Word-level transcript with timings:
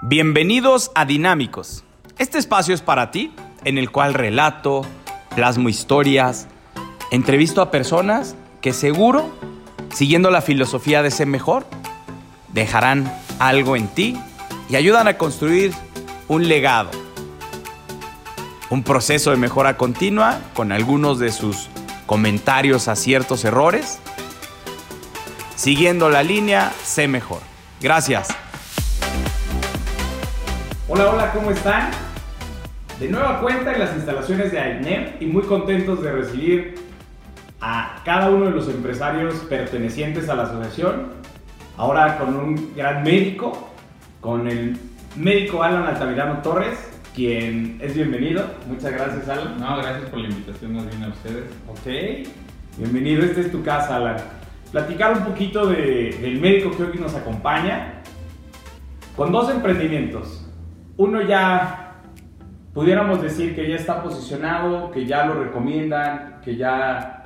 Bienvenidos 0.00 0.92
a 0.94 1.04
Dinámicos. 1.04 1.82
Este 2.18 2.38
espacio 2.38 2.72
es 2.72 2.82
para 2.82 3.10
ti, 3.10 3.32
en 3.64 3.78
el 3.78 3.90
cual 3.90 4.14
relato, 4.14 4.82
plasmo 5.34 5.68
historias, 5.68 6.46
entrevisto 7.10 7.60
a 7.60 7.72
personas 7.72 8.36
que 8.60 8.72
seguro, 8.72 9.28
siguiendo 9.92 10.30
la 10.30 10.40
filosofía 10.40 11.02
de 11.02 11.10
ser 11.10 11.26
mejor, 11.26 11.66
dejarán 12.52 13.12
algo 13.40 13.74
en 13.74 13.88
ti 13.88 14.16
y 14.70 14.76
ayudan 14.76 15.08
a 15.08 15.18
construir 15.18 15.74
un 16.28 16.46
legado. 16.46 16.90
Un 18.70 18.84
proceso 18.84 19.32
de 19.32 19.36
mejora 19.36 19.76
continua 19.76 20.38
con 20.54 20.70
algunos 20.70 21.18
de 21.18 21.32
sus 21.32 21.70
comentarios 22.06 22.86
a 22.86 22.94
ciertos 22.94 23.44
errores. 23.44 23.98
Siguiendo 25.56 26.08
la 26.08 26.22
línea, 26.22 26.72
sé 26.84 27.08
mejor. 27.08 27.40
Gracias. 27.80 28.28
Hola, 30.88 31.10
hola, 31.10 31.32
¿cómo 31.32 31.50
están? 31.50 31.90
De 32.98 33.08
nueva 33.08 33.40
cuenta 33.40 33.72
en 33.74 33.80
las 33.80 33.94
instalaciones 33.94 34.50
de 34.52 34.58
AINEM 34.58 35.04
y 35.20 35.26
muy 35.26 35.42
contentos 35.42 36.02
de 36.02 36.12
recibir 36.12 36.74
a 37.60 38.00
cada 38.04 38.30
uno 38.30 38.46
de 38.46 38.52
los 38.52 38.68
empresarios 38.68 39.34
pertenecientes 39.48 40.28
a 40.28 40.34
la 40.34 40.44
asociación. 40.44 41.08
Ahora 41.76 42.18
con 42.18 42.34
un 42.34 42.74
gran 42.74 43.02
médico, 43.02 43.68
con 44.20 44.48
el 44.48 44.78
médico 45.16 45.62
Alan 45.62 45.84
Altamirano 45.84 46.38
Torres, 46.42 46.78
quien 47.14 47.78
es 47.80 47.94
bienvenido. 47.94 48.44
Muchas 48.66 48.92
gracias, 48.92 49.28
Alan. 49.28 49.58
No, 49.60 49.76
gracias 49.76 50.08
por 50.10 50.18
la 50.20 50.28
invitación, 50.28 50.74
más 50.74 50.86
bien 50.88 51.04
a 51.04 51.08
ustedes. 51.08 51.44
Ok, 51.68 52.28
bienvenido, 52.78 53.24
esta 53.24 53.40
es 53.40 53.52
tu 53.52 53.62
casa, 53.62 53.96
Alan. 53.96 54.16
Platicar 54.72 55.12
un 55.12 55.24
poquito 55.24 55.66
de- 55.66 56.18
del 56.20 56.40
médico 56.40 56.76
que 56.76 56.82
hoy 56.82 56.98
nos 56.98 57.14
acompaña, 57.14 57.94
con 59.16 59.30
dos 59.32 59.50
emprendimientos. 59.50 60.44
Uno 60.98 61.22
ya, 61.22 61.92
pudiéramos 62.74 63.22
decir 63.22 63.54
que 63.54 63.68
ya 63.68 63.76
está 63.76 64.02
posicionado, 64.02 64.90
que 64.90 65.06
ya 65.06 65.26
lo 65.26 65.44
recomiendan, 65.44 66.40
que 66.44 66.56
ya... 66.56 67.24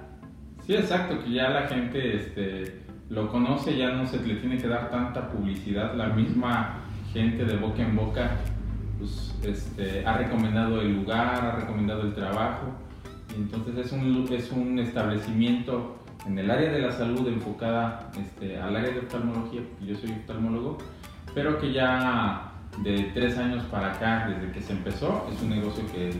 Sí, 0.67 0.75
exacto, 0.75 1.25
que 1.25 1.33
ya 1.33 1.49
la 1.49 1.63
gente 1.63 2.17
este, 2.17 2.83
lo 3.09 3.29
conoce, 3.29 3.75
ya 3.79 3.89
no 3.93 4.07
se 4.07 4.23
le 4.23 4.35
tiene 4.35 4.59
que 4.59 4.69
dar 4.69 4.91
tanta 4.91 5.27
publicidad. 5.31 5.95
La 5.95 6.09
misma 6.09 6.83
gente 7.15 7.47
de 7.47 7.57
boca 7.57 7.81
en 7.83 7.97
boca 7.97 8.33
pues, 8.99 9.35
este, 9.43 10.05
ha 10.07 10.19
recomendado 10.19 10.83
el 10.83 10.95
lugar, 10.95 11.43
ha 11.43 11.57
recomendado 11.61 12.03
el 12.03 12.15
trabajo. 12.15 12.67
Entonces 13.35 13.87
es 13.87 13.93
un, 13.93 14.29
es 14.31 14.53
un 14.53 14.79
establecimiento 14.81 15.97
en 16.27 16.39
el 16.39 16.51
área 16.51 16.71
de 16.71 16.79
la 16.79 16.93
salud 16.93 17.27
enfocada 17.27 18.11
este, 18.21 18.59
al 18.59 18.77
área 18.77 18.91
de 18.91 18.99
oftalmología, 18.99 19.63
porque 19.63 19.87
yo 19.87 19.97
soy 19.97 20.11
oftalmólogo, 20.11 20.77
pero 21.35 21.59
que 21.59 21.73
ya 21.73 22.52
de 22.79 23.11
tres 23.15 23.37
años 23.39 23.65
para 23.65 23.93
acá, 23.93 24.29
desde 24.29 24.53
que 24.53 24.61
se 24.61 24.73
empezó, 24.73 25.29
es 25.33 25.41
un 25.43 25.51
negocio 25.51 25.85
que, 25.93 26.11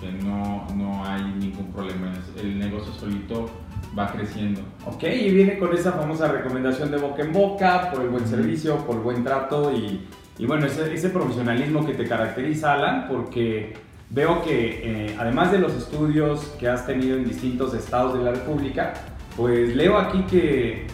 que 0.00 0.10
no, 0.24 0.66
no 0.74 1.04
hay 1.04 1.22
ningún 1.22 1.72
problema. 1.72 2.12
El 2.40 2.58
negocio 2.58 2.92
solito 2.92 3.50
va 3.96 4.10
creciendo. 4.12 4.60
Ok, 4.86 5.04
y 5.04 5.30
viene 5.30 5.58
con 5.58 5.74
esa 5.74 5.92
famosa 5.92 6.28
recomendación 6.28 6.90
de 6.90 6.98
boca 6.98 7.22
en 7.22 7.32
boca, 7.32 7.90
por 7.92 8.02
el 8.02 8.08
buen 8.08 8.26
servicio, 8.26 8.78
por 8.86 8.96
el 8.96 9.02
buen 9.02 9.24
trato 9.24 9.72
y, 9.72 10.06
y 10.38 10.46
bueno, 10.46 10.66
ese, 10.66 10.92
ese 10.92 11.10
profesionalismo 11.10 11.84
que 11.86 11.94
te 11.94 12.06
caracteriza, 12.06 12.74
Alan, 12.74 13.06
porque 13.08 13.74
veo 14.10 14.42
que 14.42 15.08
eh, 15.10 15.16
además 15.18 15.52
de 15.52 15.58
los 15.58 15.74
estudios 15.74 16.56
que 16.58 16.68
has 16.68 16.86
tenido 16.86 17.16
en 17.16 17.24
distintos 17.24 17.74
estados 17.74 18.18
de 18.18 18.24
la 18.24 18.32
República, 18.32 18.94
pues 19.36 19.76
leo 19.76 19.98
aquí 19.98 20.22
que 20.22 20.86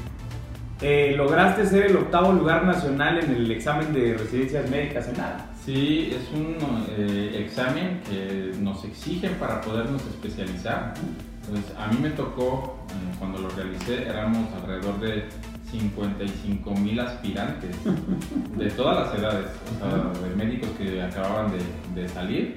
eh, 0.81 1.15
lograste 1.17 1.67
ser 1.67 1.87
el 1.87 1.97
octavo 1.97 2.33
lugar 2.33 2.65
nacional 2.65 3.19
en 3.19 3.31
el 3.31 3.51
examen 3.51 3.93
de 3.93 4.17
residencias 4.17 4.69
médicas 4.69 5.09
en 5.09 5.21
ALA. 5.21 5.47
Sí, 5.65 6.13
es 6.13 6.31
un 6.35 6.57
eh, 6.99 7.45
examen 7.47 8.01
que 8.09 8.53
nos 8.61 8.85
exigen 8.85 9.35
para 9.35 9.61
podernos 9.61 10.03
especializar. 10.03 10.95
Entonces, 11.47 11.73
a 11.79 11.87
mí 11.89 11.99
me 12.01 12.11
tocó, 12.11 12.79
eh, 12.91 13.17
cuando 13.19 13.39
lo 13.39 13.49
realicé, 13.51 14.03
éramos 14.03 14.49
alrededor 14.55 15.01
de 15.01 15.25
55 15.71 16.71
mil 16.73 17.01
aspirantes 17.01 17.77
de 18.57 18.71
todas 18.71 19.07
las 19.07 19.19
edades, 19.19 19.47
o 19.77 20.13
sea, 20.13 20.29
de 20.29 20.37
médicos 20.37 20.71
que 20.77 21.01
acababan 21.03 21.53
de, 21.53 22.01
de 22.03 22.09
salir 22.09 22.55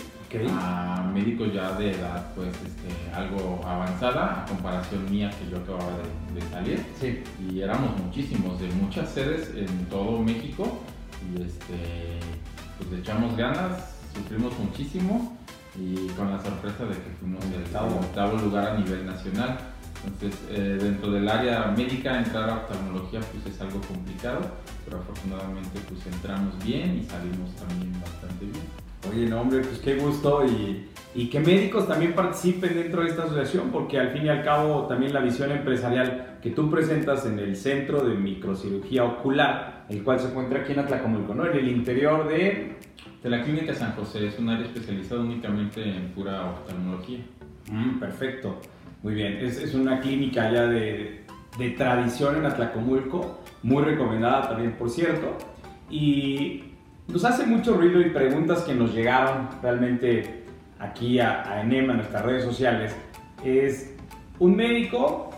a 0.49 1.09
médicos 1.13 1.53
ya 1.53 1.71
de 1.73 1.91
edad, 1.91 2.33
pues, 2.35 2.49
este, 2.49 3.15
algo 3.15 3.61
avanzada 3.65 4.43
a 4.43 4.45
comparación 4.45 5.09
mía 5.09 5.31
que 5.31 5.49
yo 5.49 5.57
acababa 5.57 5.91
de, 5.97 6.39
de 6.39 6.49
salir. 6.49 6.85
Sí. 6.99 7.23
y 7.49 7.61
éramos 7.61 7.97
muchísimos, 8.03 8.59
de 8.59 8.69
muchas 8.73 9.09
sedes 9.09 9.51
en 9.55 9.85
todo 9.85 10.21
México 10.21 10.79
y 11.25 11.41
este, 11.41 12.19
pues 12.77 12.91
le 12.91 12.99
echamos 12.99 13.35
ganas, 13.35 13.95
sufrimos 14.13 14.57
muchísimo 14.59 15.37
y 15.75 16.07
con 16.09 16.31
la 16.31 16.41
sorpresa 16.41 16.85
de 16.85 16.95
que 16.95 17.09
fuimos 17.19 17.43
el 17.45 17.63
Octavo. 17.63 17.95
octavo 17.99 18.37
lugar 18.37 18.67
a 18.69 18.77
nivel 18.77 19.05
nacional. 19.05 19.57
Entonces, 20.05 20.39
eh, 20.49 20.77
dentro 20.81 21.11
del 21.11 21.27
área 21.27 21.73
médica, 21.75 22.19
entrar 22.19 22.49
a 22.49 22.55
oftalmología 22.57 23.19
pues 23.19 23.53
es 23.53 23.59
algo 23.61 23.81
complicado, 23.81 24.41
pero 24.85 24.99
afortunadamente 24.99 25.79
pues 25.89 26.05
entramos 26.05 26.63
bien 26.63 26.99
y 26.99 27.03
salimos 27.03 27.55
también 27.55 27.93
bastante 27.99 28.45
bien. 28.45 28.86
Oye, 29.11 29.27
no, 29.27 29.41
hombre, 29.41 29.59
pues 29.59 29.79
qué 29.79 29.95
gusto 29.95 30.45
y, 30.45 30.87
y 31.15 31.29
que 31.29 31.39
médicos 31.39 31.87
también 31.87 32.13
participen 32.13 32.73
dentro 32.75 33.03
de 33.03 33.09
esta 33.09 33.23
asociación, 33.23 33.69
porque 33.71 33.99
al 33.99 34.09
fin 34.09 34.25
y 34.25 34.29
al 34.29 34.43
cabo 34.43 34.87
también 34.87 35.13
la 35.13 35.21
visión 35.21 35.51
empresarial 35.51 36.37
que 36.41 36.51
tú 36.51 36.69
presentas 36.69 37.25
en 37.25 37.39
el 37.39 37.55
Centro 37.55 38.03
de 38.03 38.15
Microcirugía 38.15 39.03
Ocular, 39.03 39.85
el 39.89 40.03
cual 40.03 40.19
se 40.19 40.29
encuentra 40.29 40.61
aquí 40.61 40.73
en 40.73 40.79
Atlacomulco, 40.79 41.33
¿no? 41.33 41.45
En 41.45 41.57
el 41.57 41.67
interior 41.69 42.27
de... 42.27 42.75
De 43.23 43.31
la 43.31 43.41
Clínica 43.41 43.73
San 43.73 43.93
José 43.93 44.27
es 44.27 44.37
un 44.37 44.47
área 44.47 44.67
especializada 44.67 45.21
únicamente 45.21 45.81
en 45.83 46.09
pura 46.09 46.51
oftalmología. 46.51 47.19
Mm, 47.69 47.99
perfecto, 47.99 48.61
muy 49.01 49.15
bien. 49.15 49.39
Es, 49.41 49.57
es 49.57 49.73
una 49.73 49.99
clínica 49.99 50.51
ya 50.51 50.67
de, 50.67 51.23
de 51.57 51.69
tradición 51.71 52.37
en 52.37 52.45
Atlacomulco, 52.45 53.41
muy 53.63 53.83
recomendada 53.83 54.49
también, 54.49 54.73
por 54.73 54.91
cierto. 54.91 55.35
Y 55.89 56.63
nos 57.07 57.23
hace 57.25 57.45
mucho 57.45 57.75
ruido 57.75 58.01
y 58.01 58.09
preguntas 58.09 58.63
que 58.63 58.73
nos 58.73 58.93
llegaron 58.93 59.49
realmente 59.61 60.43
aquí 60.79 61.19
a, 61.19 61.49
a 61.49 61.61
Enema, 61.61 61.93
a 61.93 61.97
nuestras 61.97 62.23
redes 62.23 62.43
sociales. 62.43 62.95
Es 63.43 63.93
un 64.39 64.55
médico, 64.55 65.29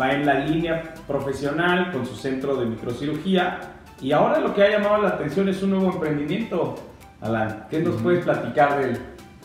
va 0.00 0.12
en 0.12 0.26
la 0.26 0.40
línea 0.40 0.94
profesional 1.06 1.92
con 1.92 2.06
su 2.06 2.14
centro 2.14 2.56
de 2.56 2.66
microcirugía 2.66 3.58
y 4.00 4.12
ahora 4.12 4.40
lo 4.40 4.54
que 4.54 4.62
ha 4.62 4.70
llamado 4.70 5.02
la 5.02 5.08
atención 5.10 5.48
es 5.48 5.62
un 5.62 5.70
nuevo 5.70 5.92
emprendimiento. 5.92 6.76
Alan, 7.20 7.66
¿qué 7.70 7.80
nos 7.80 8.00
puedes 8.02 8.24
platicar 8.24 8.78
de 8.78 8.90
él? 8.90 8.98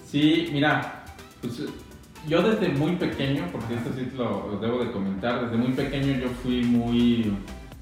Sí, 0.06 0.50
mira, 0.52 1.04
pues 1.42 1.64
yo 2.28 2.42
desde 2.42 2.70
muy 2.70 2.96
pequeño, 2.98 3.46
porque 3.52 3.76
esto 3.76 3.90
sí 3.96 4.06
te 4.06 4.18
lo, 4.18 4.50
lo 4.52 4.60
debo 4.60 4.84
de 4.84 4.92
comentar, 4.92 5.46
desde 5.46 5.58
muy 5.58 5.72
pequeño 5.72 6.20
yo 6.20 6.28
fui 6.44 6.64
muy 6.64 7.34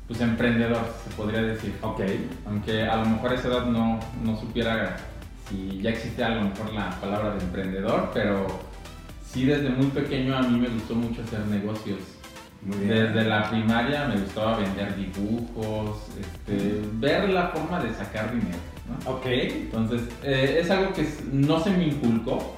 pues 0.09 0.21
emprendedor, 0.21 0.91
se 1.07 1.15
podría 1.15 1.43
decir. 1.43 1.71
Ok. 1.83 2.01
Aunque 2.47 2.83
a 2.83 2.97
lo 2.97 3.05
mejor 3.05 3.31
a 3.31 3.35
esa 3.35 3.47
edad 3.47 3.65
no, 3.67 3.99
no 4.25 4.39
supiera 4.39 4.97
si 5.47 5.79
ya 5.81 5.91
existe 5.91 6.23
a 6.23 6.29
lo 6.29 6.41
mejor 6.49 6.73
la 6.73 6.89
palabra 6.99 7.35
de 7.35 7.43
emprendedor, 7.43 8.09
pero 8.11 8.47
sí 9.23 9.45
desde 9.45 9.69
muy 9.69 9.85
pequeño 9.87 10.35
a 10.35 10.41
mí 10.41 10.59
me 10.59 10.67
gustó 10.67 10.95
mucho 10.95 11.21
hacer 11.21 11.45
negocios. 11.45 11.99
Muy 12.63 12.87
Desde 12.87 13.23
la 13.23 13.49
primaria 13.51 14.07
me 14.07 14.19
gustaba 14.19 14.57
vender 14.57 14.95
dibujos, 14.95 16.07
este, 16.19 16.81
ver 16.93 17.29
la 17.29 17.49
forma 17.49 17.79
de 17.79 17.93
sacar 17.93 18.33
dinero. 18.33 18.57
¿no? 18.89 19.11
Ok. 19.11 19.25
Entonces, 19.27 20.01
eh, 20.23 20.57
es 20.59 20.71
algo 20.71 20.91
que 20.91 21.07
no 21.31 21.59
se 21.59 21.69
me 21.69 21.85
inculcó, 21.85 22.57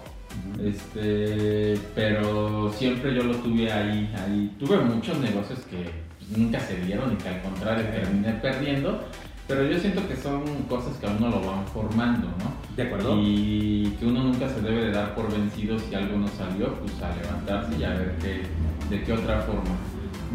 este, 0.63 1.77
pero 1.93 2.71
siempre 2.71 3.13
yo 3.13 3.23
lo 3.23 3.35
tuve 3.35 3.69
ahí, 3.69 4.09
ahí. 4.25 4.55
Tuve 4.57 4.77
muchos 4.77 5.19
negocios 5.19 5.59
que 5.69 6.10
nunca 6.35 6.59
se 6.59 6.77
dieron 6.81 7.13
y 7.13 7.15
que 7.15 7.29
al 7.29 7.41
contrario 7.41 7.85
terminé 7.85 8.33
perdiendo, 8.33 9.01
pero 9.47 9.65
yo 9.65 9.77
siento 9.79 10.07
que 10.07 10.15
son 10.15 10.43
cosas 10.69 10.95
que 10.97 11.07
a 11.07 11.09
uno 11.09 11.29
lo 11.29 11.41
van 11.41 11.65
formando, 11.67 12.27
¿no? 12.27 12.53
¿De 12.75 12.83
acuerdo? 12.83 13.17
Y 13.19 13.95
que 13.99 14.05
uno 14.05 14.23
nunca 14.23 14.47
se 14.47 14.61
debe 14.61 14.85
de 14.85 14.91
dar 14.91 15.13
por 15.13 15.29
vencido 15.31 15.77
si 15.77 15.93
algo 15.93 16.17
no 16.17 16.27
salió, 16.29 16.73
pues 16.75 16.93
a 17.01 17.13
levantarse 17.15 17.77
y 17.77 17.83
a 17.83 17.89
ver 17.89 18.15
qué, 18.21 18.43
de 18.89 19.03
qué 19.03 19.13
otra 19.13 19.41
forma. 19.41 19.75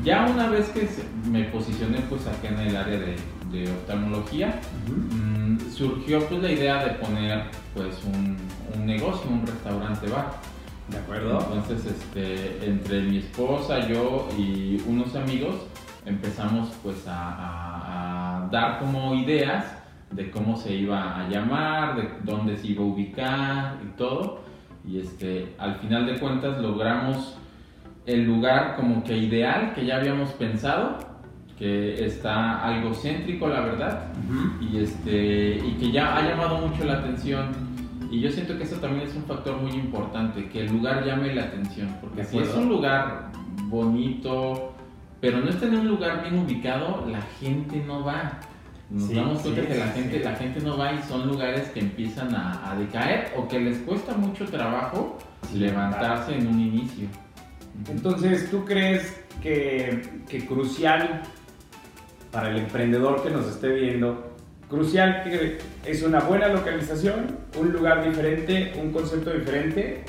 Ya 0.05 0.27
una 0.27 0.51
vez 0.51 0.69
que 0.69 0.87
me 1.31 1.45
posicioné 1.45 2.01
pues 2.11 2.27
acá 2.27 2.49
en 2.49 2.59
el 2.59 2.77
área 2.77 2.99
de, 2.99 3.17
de 3.51 3.73
oftalmología, 3.73 4.61
mm, 4.87 5.73
surgió 5.73 6.21
pues 6.29 6.43
la 6.43 6.53
idea 6.53 6.85
de 6.85 6.91
poner 6.97 7.45
pues 7.75 7.97
un, 8.05 8.37
un 8.75 8.87
negocio, 8.87 9.31
un 9.31 9.47
restaurante 9.47 10.09
bar. 10.09 10.33
¿De 10.89 10.99
acuerdo? 10.99 11.41
Entonces, 11.53 11.85
este, 11.87 12.65
entre 12.65 13.01
mi 13.03 13.19
esposa, 13.19 13.89
yo 13.89 14.29
y 14.39 14.81
unos 14.87 15.17
amigos 15.17 15.57
empezamos 16.07 16.69
pues 16.83 17.07
a, 17.07 17.13
a- 17.35 18.45
a 18.45 18.49
dar 18.49 18.79
como 18.79 19.15
ideas 19.15 19.65
de 20.13 20.31
cómo 20.31 20.57
se 20.57 20.73
iba 20.75 21.19
a 21.21 21.29
llamar, 21.29 21.97
de 21.97 22.09
dónde 22.23 22.57
se 22.57 22.69
iba 22.69 22.83
a 22.83 22.87
ubicar 22.87 23.75
y 23.85 23.97
todo. 23.97 24.41
Y 24.87 25.01
este, 25.01 25.55
al 25.59 25.75
final 25.77 26.07
de 26.07 26.19
cuentas 26.19 26.59
logramos 26.61 27.37
el 28.07 28.25
lugar 28.25 28.77
como 28.77 29.03
que 29.03 29.17
ideal 29.19 29.75
que 29.75 29.85
ya 29.85 29.97
habíamos 29.97 30.31
pensado, 30.35 30.99
que 31.59 32.05
está 32.05 32.63
algo 32.65 32.95
céntrico, 32.95 33.49
la 33.49 33.61
verdad, 33.63 34.03
y, 34.61 34.79
este, 34.79 35.57
y 35.57 35.77
que 35.81 35.91
ya 35.91 36.17
ha 36.17 36.23
llamado 36.23 36.59
mucho 36.69 36.85
la 36.85 36.99
atención. 36.99 37.49
Y 38.09 38.21
yo 38.21 38.31
siento 38.31 38.57
que 38.57 38.63
eso 38.63 38.77
también 38.77 39.09
es 39.09 39.17
un 39.17 39.25
factor 39.25 39.61
muy 39.61 39.73
importante, 39.73 40.49
que 40.49 40.61
el 40.61 40.73
lugar 40.73 41.05
llame 41.05 41.35
la 41.35 41.43
atención, 41.45 41.89
porque 42.01 42.23
si 42.23 42.39
es 42.39 42.55
un 42.55 42.69
lugar 42.69 43.33
bonito, 43.65 44.76
pero 45.21 45.39
no 45.39 45.51
está 45.51 45.67
en 45.67 45.77
un 45.77 45.89
lugar 45.89 46.23
bien 46.23 46.39
ubicado, 46.39 47.07
la 47.09 47.23
gente 47.41 47.83
no 47.87 48.05
va. 48.05 48.41
Nos 48.89 49.13
damos 49.13 49.41
cuenta 49.41 49.63
que 49.63 49.75
la 49.75 49.89
gente, 49.89 50.21
la 50.21 50.37
gente 50.37 50.61
no 50.61 50.79
va 50.79 50.93
y 50.93 51.03
son 51.03 51.27
lugares 51.27 51.69
que 51.71 51.81
empiezan 51.81 52.33
a, 52.35 52.71
a 52.71 52.77
decaer 52.77 53.33
o 53.37 53.49
que 53.49 53.59
les 53.59 53.79
cuesta 53.79 54.15
mucho 54.15 54.45
trabajo 54.45 55.19
levantarse 55.53 56.37
en 56.37 56.47
un 56.47 56.61
inicio. 56.61 57.09
Entonces, 57.89 58.51
¿tú 58.51 58.65
crees 58.65 59.17
que, 59.43 60.03
que, 60.29 60.47
crucial 60.47 61.23
para 62.33 62.51
el 62.51 62.59
emprendedor 62.59 63.23
que 63.23 63.31
nos 63.31 63.47
esté 63.47 63.69
viendo, 63.69 64.33
crucial 64.69 65.23
que 65.25 65.59
es 65.85 66.03
una 66.03 66.21
buena 66.21 66.49
localización, 66.49 67.37
un 67.59 67.73
lugar 67.73 68.09
diferente, 68.09 68.73
un 68.81 68.93
concepto 68.93 69.31
diferente? 69.31 70.05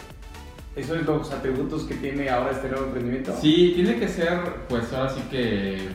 ¿Esos 0.77 1.03
son 1.03 1.17
los 1.17 1.31
atributos 1.31 1.83
que 1.83 1.95
tiene 1.95 2.29
ahora 2.29 2.51
este 2.51 2.69
nuevo 2.69 2.85
emprendimiento? 2.85 3.35
Sí, 3.41 3.73
tiene 3.75 3.97
que 3.97 4.07
ser, 4.07 4.39
pues 4.69 4.93
ahora 4.93 5.09
sí 5.09 5.21
que, 5.29 5.89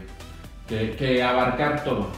que, 0.68 0.96
que 0.96 1.22
abarcar 1.22 1.84
todo 1.84 2.08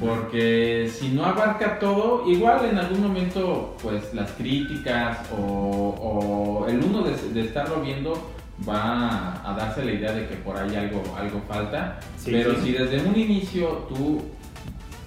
porque 0.00 0.90
si 0.92 1.08
no 1.08 1.24
abarca 1.24 1.78
todo, 1.78 2.28
igual 2.30 2.64
en 2.64 2.78
algún 2.78 3.02
momento, 3.02 3.76
pues 3.82 4.12
las 4.14 4.30
críticas 4.32 5.18
o, 5.36 6.66
el 6.68 6.82
uno 6.82 7.02
de, 7.02 7.40
estarlo 7.40 7.80
viendo 7.80 8.30
va 8.68 9.40
a, 9.44 9.54
darse 9.54 9.84
la 9.84 9.92
idea 9.92 10.12
de 10.12 10.26
que 10.28 10.36
por 10.36 10.56
ahí 10.56 10.74
algo, 10.76 11.02
algo 11.18 11.40
falta. 11.48 12.00
pero 12.24 12.54
si 12.62 12.72
desde 12.72 13.06
un 13.06 13.16
inicio 13.18 13.86
tú 13.88 14.22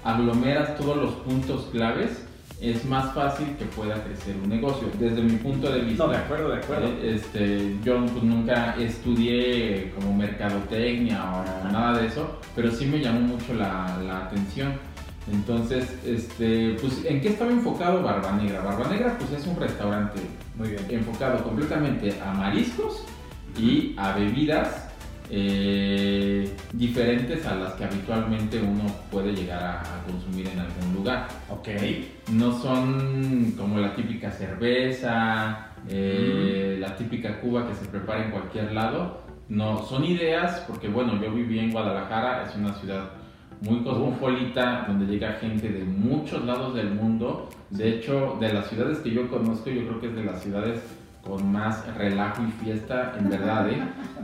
aglomeras 0.04 0.78
todos 0.78 0.98
los 0.98 1.14
puntos 1.16 1.70
claves, 1.72 2.25
es 2.62 2.86
más 2.86 3.14
fácil 3.14 3.48
que 3.58 3.66
pueda 3.66 4.02
crecer 4.04 4.36
un 4.42 4.50
negocio, 4.50 4.88
desde 4.98 5.22
mi 5.22 5.38
punto 5.38 5.72
de 5.72 5.82
vista. 5.82 6.06
No, 6.06 6.12
de 6.12 6.18
acuerdo, 6.18 6.50
de 6.50 6.58
acuerdo. 6.58 6.88
Eh, 6.88 7.16
este, 7.16 7.76
yo 7.84 8.06
pues, 8.06 8.24
nunca 8.24 8.76
estudié 8.80 9.92
como 9.96 10.14
mercadotecnia 10.16 11.24
o 11.24 11.72
nada 11.72 12.00
de 12.00 12.08
eso, 12.08 12.40
pero 12.56 12.72
sí 12.72 12.86
me 12.86 13.00
llamó 13.00 13.20
mucho 13.22 13.54
la, 13.54 13.98
la 14.06 14.26
atención. 14.26 14.74
Entonces, 15.32 15.92
este, 16.06 16.78
pues, 16.80 17.04
¿en 17.04 17.20
qué 17.20 17.30
estaba 17.30 17.52
enfocado 17.52 18.04
Barba 18.04 18.32
Negra? 18.34 18.62
Barba 18.62 18.88
Negra, 18.90 19.18
pues, 19.18 19.32
es 19.32 19.48
un 19.48 19.60
restaurante 19.60 20.22
Muy 20.56 20.70
bien. 20.70 20.86
enfocado 20.90 21.44
completamente 21.44 22.14
a 22.22 22.32
mariscos 22.34 23.04
y 23.58 23.96
a 23.98 24.14
bebidas 24.14 24.85
eh, 25.30 26.50
diferentes 26.74 27.46
a 27.46 27.56
las 27.56 27.74
que 27.74 27.86
habitualmente 27.86 28.62
uno 28.62 28.84
puede 29.12 29.34
llegar 29.34 29.64
a, 29.64 30.04
consumir 30.06 30.48
en 30.48 30.60
algún 30.60 30.94
lugar. 30.96 31.28
Ok. 31.50 31.70
No 32.32 32.52
son 32.60 33.54
como 33.58 33.80
la 33.80 33.96
típica 33.96 34.32
cerveza, 34.32 35.72
eh, 35.90 36.78
la 36.80 36.96
típica 36.96 37.40
cuba 37.40 37.68
que 37.68 37.76
se 37.76 37.86
prepara 37.86 38.26
en 38.26 38.32
cualquier 38.32 38.72
lado. 38.74 39.24
No, 39.48 39.84
son 39.84 40.06
ideas, 40.06 40.64
porque 40.68 40.88
bueno, 40.88 41.22
yo 41.22 41.32
viví 41.32 41.60
en 41.60 41.72
Guadalajara, 41.72 42.46
es 42.48 42.56
una 42.56 42.74
ciudad 42.74 43.12
muy 43.62 43.84
cosmopolita, 43.84 44.86
donde 44.88 45.06
llega 45.06 45.34
gente 45.34 45.70
de 45.70 45.84
muchos 45.84 46.44
lados 46.46 46.76
del 46.76 46.92
mundo. 46.92 47.50
De 47.70 47.90
hecho, 47.90 48.38
de 48.40 48.54
las 48.54 48.68
ciudades 48.68 49.00
que 49.00 49.12
yo 49.12 49.30
conozco, 49.30 49.70
yo 49.70 49.88
creo 49.88 50.02
que 50.02 50.08
es 50.08 50.16
de 50.16 50.24
las 50.24 50.42
ciudades 50.42 50.82
con 51.26 51.52
más 51.52 51.86
relajo 51.96 52.44
y 52.44 52.52
fiesta, 52.64 53.14
en 53.20 53.30
verdad, 53.30 53.70
¿eh? 53.70 53.82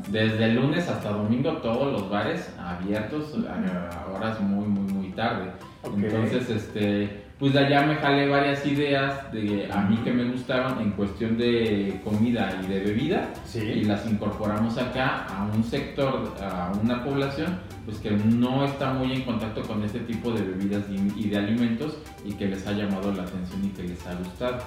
Desde 0.09 0.45
el 0.45 0.55
lunes 0.55 0.87
hasta 0.87 1.09
domingo 1.09 1.53
todos 1.57 1.91
los 1.91 2.09
bares 2.09 2.53
abiertos 2.59 3.33
a 3.47 4.11
horas 4.11 4.39
muy, 4.39 4.67
muy, 4.67 4.93
muy 4.93 5.09
tarde. 5.11 5.51
Entonces, 5.83 6.49
este, 6.49 7.23
pues 7.39 7.53
de 7.53 7.59
allá 7.59 7.87
me 7.87 7.95
jalé 7.95 8.29
varias 8.29 8.63
ideas 8.67 9.31
de 9.33 9.67
a 9.71 9.81
mí 9.81 9.97
que 10.03 10.13
me 10.13 10.25
gustaban 10.25 10.79
en 10.79 10.91
cuestión 10.91 11.39
de 11.39 11.99
comida 12.03 12.51
y 12.63 12.67
de 12.67 12.79
bebida 12.81 13.29
y 13.55 13.83
las 13.85 14.05
incorporamos 14.05 14.77
acá 14.77 15.25
a 15.25 15.49
un 15.55 15.63
sector, 15.63 16.35
a 16.39 16.71
una 16.83 17.03
población 17.03 17.57
pues 17.85 17.97
que 17.97 18.11
no 18.11 18.63
está 18.63 18.93
muy 18.93 19.11
en 19.13 19.23
contacto 19.23 19.63
con 19.63 19.83
este 19.83 20.01
tipo 20.01 20.31
de 20.31 20.43
bebidas 20.43 20.83
y 21.15 21.29
de 21.29 21.37
alimentos 21.37 21.97
y 22.23 22.33
que 22.33 22.47
les 22.47 22.67
ha 22.67 22.73
llamado 22.73 23.11
la 23.11 23.23
atención 23.23 23.65
y 23.65 23.69
que 23.69 23.83
les 23.83 24.05
ha 24.05 24.13
gustado. 24.13 24.59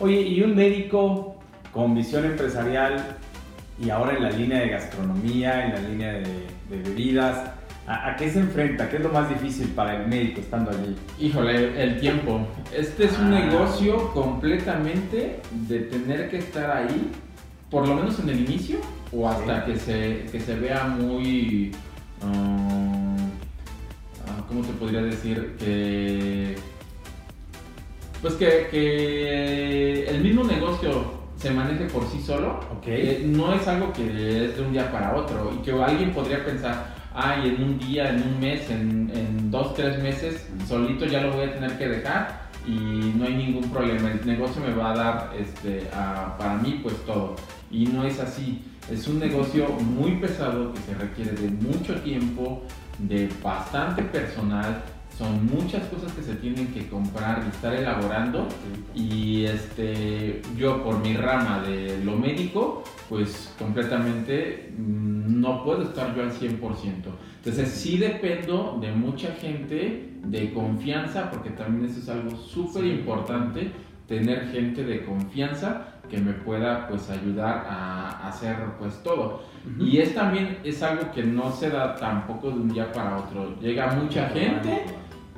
Oye, 0.00 0.22
¿y 0.22 0.40
un 0.40 0.56
médico 0.56 1.41
con 1.72 1.94
visión 1.94 2.24
empresarial 2.24 3.16
y 3.82 3.90
ahora 3.90 4.16
en 4.16 4.22
la 4.22 4.30
línea 4.30 4.60
de 4.60 4.68
gastronomía, 4.68 5.66
en 5.66 5.72
la 5.72 5.88
línea 5.88 6.12
de, 6.12 6.46
bebidas. 6.70 7.50
¿A, 7.86 8.14
qué 8.16 8.30
se 8.30 8.38
enfrenta? 8.38 8.88
¿Qué 8.88 8.96
es 8.96 9.02
lo 9.02 9.08
más 9.08 9.28
difícil 9.28 9.68
para 9.68 9.96
el 9.96 10.06
médico 10.06 10.40
estando 10.40 10.70
allí? 10.70 10.94
Híjole, 11.18 11.82
el 11.82 11.98
tiempo. 11.98 12.46
Este 12.72 13.06
es 13.06 13.18
un 13.18 13.34
ah. 13.34 13.40
negocio 13.40 14.12
completamente 14.12 15.40
de 15.68 15.78
tener 15.80 16.30
que 16.30 16.38
estar 16.38 16.70
ahí, 16.70 17.10
por 17.70 17.88
lo 17.88 17.96
menos 17.96 18.20
en 18.20 18.28
el 18.28 18.40
inicio, 18.40 18.78
o 19.10 19.28
hasta 19.28 19.64
que, 19.64 19.76
se, 19.76 20.26
que 20.30 20.40
se 20.40 20.54
vea 20.54 20.84
muy... 20.84 21.72
Um, 22.22 23.16
ah, 24.28 24.44
¿Cómo 24.46 24.62
te 24.62 24.72
podría 24.74 25.02
decir? 25.02 25.56
Que... 25.58 26.54
Pues 28.20 28.34
que, 28.34 28.68
que 28.70 30.04
el 30.04 30.22
mismo 30.22 30.44
negocio 30.44 31.21
se 31.42 31.50
maneje 31.50 31.86
por 31.86 32.06
sí 32.06 32.22
solo, 32.22 32.60
okay. 32.78 33.28
no 33.34 33.52
es 33.52 33.66
algo 33.66 33.92
que 33.92 34.44
es 34.44 34.56
de 34.56 34.62
un 34.62 34.72
día 34.72 34.92
para 34.92 35.16
otro 35.16 35.52
y 35.52 35.60
que 35.64 35.72
alguien 35.72 36.12
podría 36.12 36.44
pensar, 36.44 36.94
ay, 37.12 37.48
en 37.48 37.62
un 37.64 37.78
día, 37.80 38.10
en 38.10 38.22
un 38.22 38.38
mes, 38.38 38.70
en, 38.70 39.10
en 39.12 39.50
dos, 39.50 39.74
tres 39.74 40.00
meses, 40.00 40.48
solito 40.68 41.04
ya 41.04 41.20
lo 41.20 41.32
voy 41.32 41.46
a 41.46 41.52
tener 41.52 41.76
que 41.76 41.88
dejar 41.88 42.42
y 42.64 43.12
no 43.16 43.24
hay 43.24 43.34
ningún 43.34 43.68
problema, 43.70 44.12
el 44.12 44.24
negocio 44.24 44.62
me 44.62 44.72
va 44.72 44.92
a 44.92 44.96
dar 44.96 45.30
este, 45.36 45.88
para 46.38 46.54
mí 46.62 46.78
pues 46.80 46.94
todo. 47.04 47.34
Y 47.72 47.86
no 47.86 48.04
es 48.04 48.20
así, 48.20 48.62
es 48.88 49.08
un 49.08 49.18
negocio 49.18 49.66
muy 49.68 50.12
pesado 50.12 50.72
que 50.72 50.80
se 50.80 50.94
requiere 50.94 51.32
de 51.32 51.48
mucho 51.48 51.96
tiempo, 52.02 52.62
de 52.98 53.28
bastante 53.42 54.02
personal, 54.02 54.80
son 55.22 55.46
muchas 55.46 55.84
cosas 55.84 56.12
que 56.12 56.22
se 56.22 56.34
tienen 56.34 56.66
que 56.68 56.88
comprar 56.88 57.44
y 57.46 57.48
estar 57.50 57.72
elaborando 57.72 58.48
y 58.92 59.44
este 59.44 60.42
yo 60.56 60.82
por 60.82 60.98
mi 60.98 61.14
rama 61.14 61.62
de 61.62 62.02
lo 62.04 62.16
médico 62.16 62.82
pues 63.08 63.54
completamente 63.56 64.72
mm, 64.76 65.40
no 65.40 65.62
puedo 65.62 65.82
estar 65.82 66.14
yo 66.16 66.22
al 66.22 66.32
100%. 66.32 66.58
Entonces 67.36 67.68
sí 67.68 67.98
dependo 67.98 68.78
de 68.80 68.90
mucha 68.92 69.32
gente 69.34 70.10
de 70.24 70.52
confianza 70.52 71.30
porque 71.30 71.50
también 71.50 71.88
eso 71.88 72.00
es 72.00 72.08
algo 72.08 72.36
súper 72.36 72.84
importante 72.84 73.70
tener 74.08 74.48
gente 74.50 74.84
de 74.84 75.04
confianza 75.04 76.00
que 76.10 76.18
me 76.18 76.32
pueda 76.32 76.88
pues 76.88 77.08
ayudar 77.10 77.64
a 77.68 78.28
hacer 78.28 78.56
pues 78.78 79.00
todo. 79.04 79.42
Y 79.78 79.98
es 79.98 80.14
también 80.14 80.58
es 80.64 80.82
algo 80.82 81.12
que 81.12 81.22
no 81.22 81.52
se 81.52 81.70
da 81.70 81.94
tampoco 81.94 82.50
de 82.50 82.56
un 82.56 82.72
día 82.72 82.90
para 82.92 83.18
otro. 83.18 83.56
Llega 83.60 83.94
mucha 83.94 84.28
gente 84.28 84.84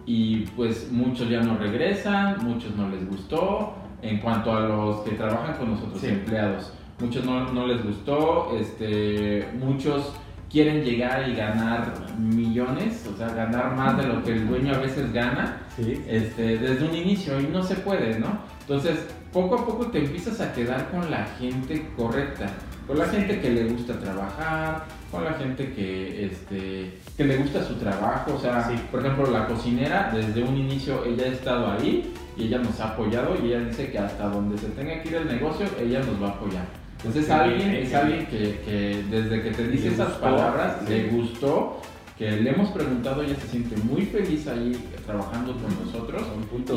y 0.06 0.40
pues 0.56 0.90
muchos 0.90 1.28
ya 1.28 1.40
no 1.40 1.56
regresan, 1.56 2.44
muchos 2.44 2.74
no 2.76 2.88
les 2.88 3.08
gustó. 3.08 3.74
En 4.02 4.18
cuanto 4.18 4.52
a 4.52 4.60
los 4.60 5.00
que 5.00 5.12
trabajan 5.12 5.56
con 5.56 5.70
nosotros, 5.70 6.04
empleados, 6.04 6.74
muchos 7.00 7.24
no, 7.24 7.50
no, 7.52 7.66
les 7.66 7.82
gustó, 7.82 8.54
este, 8.54 9.48
muchos 9.58 10.12
quieren 10.50 10.84
llegar 10.84 11.26
y 11.28 11.34
ganar 11.34 11.94
millones, 12.18 13.08
o 13.12 13.16
sea, 13.16 13.28
ganar 13.28 13.74
más 13.74 13.96
de 13.96 14.06
lo 14.06 14.22
que 14.22 14.32
el 14.32 14.46
dueño 14.46 14.74
a 14.74 14.78
veces 14.78 15.10
gana 15.12 15.62
este, 15.78 16.58
desde 16.58 16.86
un 16.86 16.94
inicio 16.94 17.40
y 17.40 17.46
no 17.46 17.62
se 17.62 17.76
puede, 17.76 18.18
¿no? 18.20 18.38
Entonces, 18.60 19.08
poco 19.32 19.56
a 19.56 19.66
poco 19.66 19.86
te 19.86 19.98
empiezas 19.98 20.40
a 20.40 20.52
quedar 20.52 20.90
con 20.90 21.10
la 21.10 21.24
gente 21.38 21.90
correcta, 21.96 22.46
con 22.86 22.98
la 22.98 23.06
gente 23.06 23.40
que 23.40 23.50
le 23.50 23.64
gusta 23.64 23.98
trabajar, 23.98 24.84
con 25.10 25.24
la 25.24 25.32
gente 25.34 25.72
que, 25.72 26.26
este, 26.26 26.98
que 27.16 27.24
le 27.24 27.36
gusta 27.38 27.64
su 27.64 27.74
trabajo. 27.74 28.34
O 28.34 28.40
sea, 28.40 28.70
por 28.90 29.00
ejemplo, 29.00 29.30
la 29.30 29.46
cocinera, 29.46 30.10
desde 30.14 30.42
un 30.42 30.56
inicio 30.56 31.04
ella 31.04 31.24
ha 31.24 31.28
estado 31.28 31.72
ahí 31.72 32.12
y 32.36 32.44
ella 32.44 32.58
nos 32.58 32.78
ha 32.80 32.90
apoyado 32.90 33.36
y 33.42 33.48
ella 33.48 33.60
dice 33.60 33.90
que 33.90 33.98
hasta 33.98 34.28
donde 34.28 34.58
se 34.58 34.68
tenga 34.68 35.02
que 35.02 35.08
ir 35.08 35.14
el 35.16 35.28
negocio, 35.28 35.66
ella 35.80 36.00
nos 36.00 36.22
va 36.22 36.28
a 36.28 36.30
apoyar. 36.32 36.66
Entonces, 36.98 37.30
alguien, 37.30 37.70
es 37.70 37.94
alguien 37.94 38.26
que, 38.26 39.04
desde 39.10 39.42
que 39.42 39.50
te 39.50 39.68
dice 39.68 39.88
esas 39.88 40.12
palabras 40.14 40.88
le 40.88 41.08
gustó 41.08 41.80
que 42.18 42.30
le 42.30 42.50
hemos 42.50 42.70
preguntado, 42.70 43.22
ella 43.22 43.34
se 43.34 43.48
siente 43.48 43.76
muy 43.76 44.02
feliz 44.06 44.46
ahí 44.46 44.72
trabajando 45.04 45.52
con 45.52 45.84
nosotros 45.84 46.22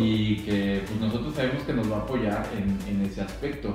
y 0.02 0.38
que 0.38 0.82
pues, 0.86 1.00
nosotros 1.00 1.36
sabemos 1.36 1.64
que 1.64 1.74
nos 1.74 1.92
va 1.92 1.98
a 1.98 2.00
apoyar 2.00 2.46
en, 2.58 2.94
en 2.94 3.06
ese 3.06 3.22
aspecto. 3.22 3.74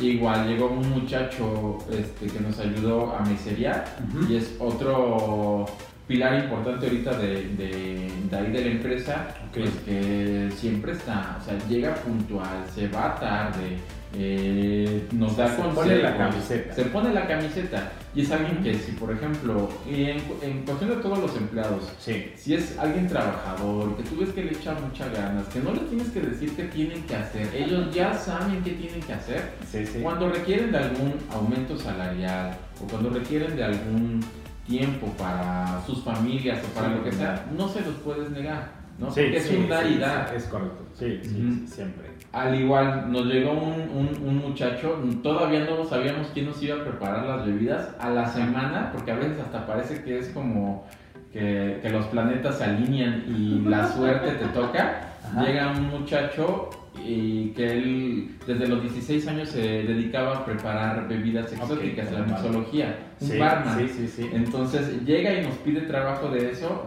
Igual 0.00 0.46
llegó 0.46 0.66
un 0.68 0.88
muchacho 0.90 1.78
este, 1.90 2.26
que 2.26 2.40
nos 2.40 2.58
ayudó 2.60 3.12
a 3.12 3.20
meserear 3.20 3.84
y 4.28 4.36
es 4.36 4.54
otro, 4.60 5.66
pilar 6.08 6.42
importante 6.42 6.86
ahorita 6.86 7.18
de, 7.18 7.48
de, 7.56 8.10
de 8.30 8.36
ahí 8.36 8.50
de 8.50 8.60
la 8.64 8.70
empresa, 8.70 9.28
pues 9.54 9.70
que 9.84 10.48
siempre 10.56 10.92
está, 10.92 11.36
o 11.40 11.44
sea, 11.44 11.58
llega 11.68 11.94
puntual, 11.96 12.64
se 12.74 12.88
va 12.88 13.14
tarde, 13.16 13.76
eh, 14.14 15.06
nos 15.12 15.36
da 15.36 15.48
Se 15.48 15.56
consejos, 15.56 15.74
pone 15.84 15.98
la 16.02 16.16
camiseta. 16.16 16.74
Se 16.74 16.84
pone 16.86 17.12
la 17.12 17.26
camiseta. 17.28 17.92
Y 18.14 18.22
es 18.22 18.30
alguien 18.32 18.62
que 18.62 18.74
si, 18.74 18.92
por 18.92 19.12
ejemplo, 19.12 19.68
en, 19.86 20.16
en 20.42 20.62
cuestión 20.64 20.90
de 20.90 20.96
todos 20.96 21.18
los 21.18 21.36
empleados, 21.36 21.92
Sí. 21.98 22.32
si 22.34 22.54
es 22.54 22.78
alguien 22.78 23.06
trabajador, 23.06 23.94
que 23.98 24.02
tú 24.04 24.16
ves 24.18 24.30
que 24.30 24.44
le 24.44 24.52
echa 24.52 24.74
muchas 24.74 25.12
ganas, 25.12 25.46
que 25.48 25.60
no 25.60 25.74
le 25.74 25.80
tienes 25.80 26.08
que 26.08 26.20
decir 26.22 26.56
qué 26.56 26.64
tienen 26.64 27.02
que 27.02 27.16
hacer, 27.16 27.48
ellos 27.54 27.94
ya 27.94 28.14
saben 28.14 28.62
qué 28.64 28.70
tienen 28.72 29.00
que 29.02 29.12
hacer. 29.12 29.50
Sí, 29.70 29.84
sí. 29.84 29.98
Cuando 30.02 30.30
requieren 30.30 30.72
de 30.72 30.78
algún 30.78 31.12
aumento 31.30 31.76
salarial 31.78 32.56
o 32.82 32.86
cuando 32.88 33.10
requieren 33.10 33.54
de 33.56 33.64
algún 33.64 34.20
tiempo 34.68 35.06
para 35.18 35.80
sus 35.86 36.02
familias 36.04 36.60
o 36.64 36.74
para 36.74 36.88
Sí, 36.88 36.94
lo 36.96 37.04
que 37.04 37.12
sea, 37.12 37.46
no 37.56 37.68
se 37.68 37.80
los 37.80 37.94
puedes 37.96 38.30
negar, 38.30 38.68
¿no? 38.98 39.10
Sí, 39.10 39.22
Porque 39.22 39.36
es 39.38 39.50
un 39.50 39.68
dar 39.68 39.86
y 39.86 39.98
dar. 39.98 40.32
Es 40.34 40.44
correcto. 40.44 40.84
Sí, 40.94 41.20
siempre. 41.66 42.08
Al 42.32 42.54
igual, 42.60 43.10
nos 43.10 43.24
llegó 43.26 43.52
un, 43.52 43.80
un- 43.90 44.28
un 44.28 44.36
muchacho, 44.36 45.02
todavía 45.22 45.64
no 45.64 45.84
sabíamos 45.84 46.28
quién 46.34 46.46
nos 46.46 46.62
iba 46.62 46.76
a 46.76 46.84
preparar 46.84 47.24
las 47.26 47.46
bebidas 47.46 47.88
a 47.98 48.10
la 48.10 48.28
semana, 48.28 48.90
porque 48.92 49.10
a 49.12 49.16
veces 49.16 49.40
hasta 49.40 49.66
parece 49.66 50.02
que 50.04 50.18
es 50.18 50.28
como 50.28 50.86
que, 51.32 51.78
que 51.82 51.88
los 51.90 52.04
planetas 52.06 52.58
se 52.58 52.64
alinean 52.64 53.24
y 53.28 53.60
la 53.68 53.88
suerte 53.88 54.32
te 54.32 54.44
toca. 54.48 55.00
Ajá. 55.24 55.44
Llega 55.44 55.70
un 55.72 55.88
muchacho 55.88 56.68
y 57.04 57.52
que 57.56 57.66
él 57.72 58.30
desde 58.46 58.66
los 58.68 58.82
16 58.82 59.26
años 59.28 59.48
se 59.50 59.60
dedicaba 59.60 60.38
a 60.38 60.44
preparar 60.44 61.08
bebidas 61.08 61.52
exóticas, 61.52 62.10
la 62.12 62.20
mixología, 62.22 62.98
un 63.20 63.28
Sí, 63.28 63.38
barman. 63.38 63.78
sí, 63.78 63.88
sí, 63.88 64.08
sí. 64.08 64.30
Entonces 64.32 65.04
llega 65.04 65.32
y 65.34 65.42
nos 65.46 65.54
pide 65.58 65.82
trabajo 65.82 66.28
de 66.28 66.50
eso, 66.50 66.86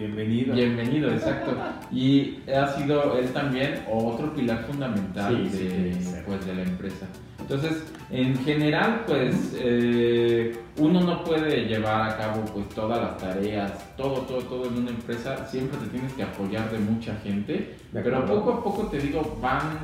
Bienvenido. 0.00 0.54
Bienvenido, 0.54 1.10
exacto. 1.12 1.54
Y 1.92 2.38
ha 2.50 2.68
sido 2.68 3.18
él 3.18 3.28
también 3.34 3.84
otro 3.86 4.32
pilar 4.32 4.64
fundamental 4.64 5.46
Sí, 5.52 5.58
de, 5.58 6.22
pues, 6.24 6.46
de 6.46 6.54
la 6.54 6.62
empresa. 6.62 7.06
Entonces, 7.38 7.84
en 8.10 8.34
general, 8.38 9.02
pues 9.06 9.54
eh, 9.58 10.56
uno 10.78 11.02
no 11.02 11.22
puede 11.22 11.66
llevar 11.66 12.12
a 12.12 12.16
cabo 12.16 12.46
pues 12.46 12.66
todas 12.70 12.98
las 12.98 13.18
tareas, 13.18 13.94
todo, 13.98 14.22
todo, 14.22 14.38
todo 14.38 14.68
en 14.68 14.78
una 14.78 14.90
empresa. 14.90 15.46
Siempre 15.46 15.76
te 15.76 15.88
tienes 15.88 16.14
que 16.14 16.22
apoyar 16.22 16.70
de 16.70 16.78
mucha 16.78 17.14
gente, 17.16 17.76
De 17.92 18.00
pero 18.00 18.24
poco 18.24 18.52
a 18.52 18.64
poco 18.64 18.86
te 18.86 19.00
digo 19.00 19.38
van 19.42 19.80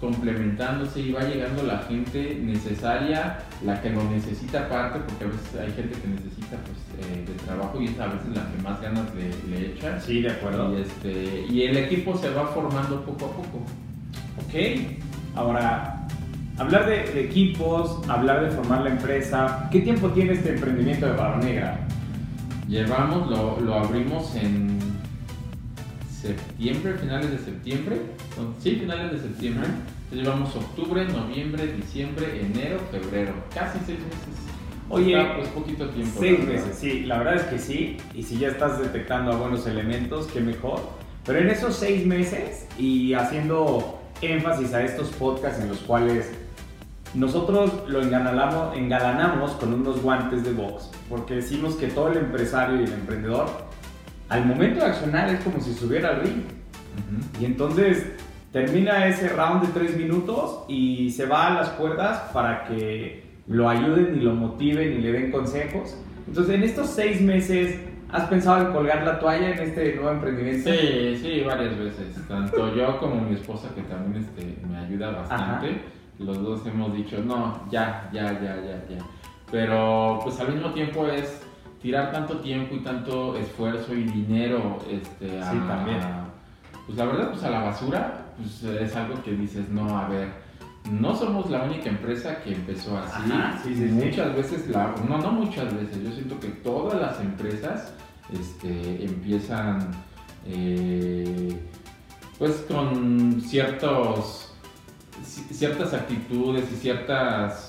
complementándose 0.00 1.00
y 1.00 1.12
va 1.12 1.22
llegando 1.22 1.64
la 1.64 1.78
gente 1.78 2.38
necesaria, 2.40 3.40
la 3.64 3.80
que 3.80 3.90
lo 3.90 4.04
necesita 4.04 4.60
aparte, 4.60 5.00
porque 5.00 5.24
a 5.24 5.26
veces 5.26 5.60
hay 5.60 5.72
gente 5.72 6.00
que 6.00 6.08
necesita 6.08 6.56
pues 6.58 7.08
eh, 7.10 7.24
de 7.26 7.32
trabajo 7.44 7.80
y 7.80 7.86
es 7.86 7.98
a 7.98 8.06
veces 8.06 8.28
la 8.34 8.50
que 8.50 8.62
más 8.62 8.80
ganas 8.80 9.06
le, 9.14 9.30
le 9.50 9.72
echa. 9.72 10.00
Sí, 10.00 10.22
de 10.22 10.30
acuerdo. 10.30 10.78
Y, 10.78 10.82
este, 10.82 11.46
y 11.50 11.62
el 11.62 11.76
equipo 11.76 12.16
se 12.16 12.30
va 12.30 12.46
formando 12.46 13.04
poco 13.04 13.26
a 13.26 13.32
poco. 13.32 13.64
Ok, 14.46 14.54
ahora, 15.34 16.06
hablar 16.58 16.86
de, 16.86 17.02
de 17.12 17.24
equipos, 17.24 18.08
hablar 18.08 18.44
de 18.44 18.50
formar 18.50 18.82
la 18.82 18.90
empresa. 18.90 19.68
¿Qué 19.72 19.80
tiempo 19.80 20.08
tiene 20.10 20.34
este 20.34 20.54
emprendimiento 20.54 21.06
de 21.06 21.12
Barra 21.12 21.38
Negra? 21.38 21.80
Llevamos, 22.68 23.28
lo, 23.28 23.58
lo 23.60 23.74
abrimos 23.74 24.36
en 24.36 24.77
septiembre, 26.34 26.94
finales 26.94 27.30
de 27.30 27.38
septiembre. 27.38 27.96
Son- 28.36 28.54
Sí, 28.60 28.70
finales 28.76 29.12
de 29.12 29.18
septiembre. 29.28 29.66
Entonces 29.66 30.26
llevamos 30.26 30.56
octubre, 30.56 31.04
noviembre, 31.06 31.66
diciembre, 31.74 32.40
enero, 32.40 32.78
febrero. 32.90 33.32
Casi 33.54 33.78
seis 33.86 33.98
meses. 33.98 34.44
Oye, 34.90 35.20
Está, 35.20 35.36
pues 35.36 35.48
poquito 35.48 35.88
tiempo. 35.90 36.16
Seis 36.18 36.38
meses, 36.44 36.76
sí, 36.78 37.00
la 37.04 37.18
verdad 37.18 37.34
es 37.36 37.42
que 37.42 37.58
sí. 37.58 37.96
Y 38.14 38.22
si 38.22 38.38
ya 38.38 38.48
estás 38.48 38.78
detectando 38.80 39.32
a 39.32 39.36
buenos 39.36 39.66
elementos, 39.66 40.26
qué 40.28 40.40
mejor. 40.40 40.80
Pero 41.26 41.40
en 41.40 41.48
esos 41.50 41.76
seis 41.76 42.06
meses 42.06 42.66
y 42.78 43.12
haciendo 43.12 44.00
énfasis 44.22 44.72
a 44.72 44.82
estos 44.82 45.08
podcasts 45.08 45.60
en 45.62 45.68
los 45.68 45.78
cuales 45.80 46.30
nosotros 47.14 47.70
lo 47.88 48.02
engalanamos, 48.02 48.76
engalanamos 48.76 49.52
con 49.52 49.72
unos 49.74 50.00
guantes 50.02 50.44
de 50.44 50.52
box, 50.52 50.90
porque 51.08 51.34
decimos 51.36 51.74
que 51.76 51.88
todo 51.88 52.12
el 52.12 52.18
empresario 52.18 52.80
y 52.80 52.84
el 52.84 52.92
emprendedor, 52.92 53.46
al 54.28 54.46
momento 54.46 54.80
de 54.80 54.86
accionar 54.86 55.28
es 55.30 55.40
como 55.40 55.60
si 55.60 55.72
subiera 55.74 56.10
al 56.10 56.20
ring. 56.22 56.42
Ujú. 56.42 57.42
Y 57.42 57.44
entonces 57.46 58.06
termina 58.52 59.06
ese 59.06 59.28
round 59.28 59.66
de 59.66 59.68
tres 59.72 59.96
minutos 59.96 60.64
y 60.68 61.10
se 61.10 61.26
va 61.26 61.48
a 61.48 61.54
las 61.54 61.68
cuerdas 61.70 62.30
para 62.32 62.64
que 62.64 63.24
lo 63.46 63.68
ayuden 63.68 64.16
y 64.16 64.20
lo 64.20 64.34
motiven 64.34 64.92
y 64.92 64.98
le 64.98 65.12
den 65.12 65.32
consejos. 65.32 65.96
Entonces, 66.26 66.54
en 66.54 66.62
estos 66.62 66.90
seis 66.90 67.20
meses, 67.20 67.80
¿has 68.10 68.24
pensado 68.24 68.66
en 68.66 68.72
colgar 68.72 69.02
la 69.04 69.18
toalla 69.18 69.50
en 69.50 69.58
este 69.60 69.94
nuevo 69.94 70.10
emprendimiento? 70.10 70.70
Sí, 70.70 71.16
sí, 71.16 71.42
varias 71.46 71.78
veces. 71.78 72.28
Tanto 72.28 72.74
yo 72.74 72.98
como 72.98 73.22
mi 73.22 73.34
esposa, 73.34 73.68
que 73.74 73.82
también 73.82 74.22
este, 74.22 74.58
me 74.66 74.76
ayuda 74.76 75.10
bastante, 75.10 75.80
los 76.18 76.42
dos 76.42 76.66
hemos 76.66 76.94
dicho, 76.94 77.18
no, 77.24 77.66
ya, 77.70 78.10
ya, 78.12 78.32
ya, 78.32 78.56
ya, 78.56 78.84
ya. 78.88 78.98
Pero 79.50 80.20
pues 80.22 80.38
al 80.40 80.52
mismo 80.52 80.72
tiempo 80.72 81.06
es 81.06 81.40
tirar 81.82 82.12
tanto 82.12 82.38
tiempo 82.40 82.74
y 82.74 82.80
tanto 82.80 83.36
esfuerzo 83.36 83.94
y 83.94 84.04
dinero 84.04 84.78
este, 84.90 85.40
a, 85.40 85.52
Sí, 85.52 85.58
también. 85.66 85.98
pues 86.86 86.98
la 86.98 87.04
verdad, 87.04 87.30
pues 87.30 87.42
a 87.44 87.50
la 87.50 87.60
basura, 87.62 88.26
pues 88.36 88.62
es 88.64 88.96
algo 88.96 89.22
que 89.22 89.32
dices, 89.32 89.68
no, 89.68 89.98
a 89.98 90.08
ver, 90.08 90.28
no 90.90 91.14
somos 91.14 91.50
la 91.50 91.64
única 91.64 91.88
empresa 91.88 92.40
que 92.42 92.54
empezó 92.54 92.96
así. 92.98 93.30
Ajá, 93.30 93.58
sí, 93.62 93.74
sí, 93.74 93.88
sí. 93.88 93.94
muchas 93.94 94.34
veces, 94.34 94.68
la, 94.68 94.94
no, 95.08 95.18
no 95.18 95.32
muchas 95.32 95.74
veces, 95.74 96.02
yo 96.02 96.12
siento 96.12 96.40
que 96.40 96.48
todas 96.48 97.00
las 97.00 97.20
empresas 97.20 97.92
este, 98.32 99.04
empiezan 99.04 99.90
eh, 100.46 101.58
pues 102.38 102.64
con 102.68 103.40
ciertos, 103.42 104.52
ci- 105.22 105.52
ciertas 105.52 105.92
actitudes 105.92 106.64
y 106.72 106.76
ciertas 106.76 107.67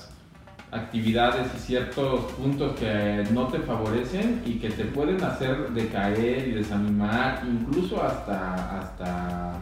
actividades 0.72 1.46
y 1.56 1.58
ciertos 1.58 2.32
puntos 2.32 2.78
que 2.78 3.24
no 3.32 3.48
te 3.48 3.58
favorecen 3.60 4.42
y 4.46 4.54
que 4.54 4.70
te 4.70 4.84
pueden 4.84 5.22
hacer 5.24 5.70
decaer 5.70 6.48
y 6.48 6.52
desanimar, 6.52 7.42
incluso 7.44 8.02
hasta, 8.02 8.78
hasta 8.80 9.52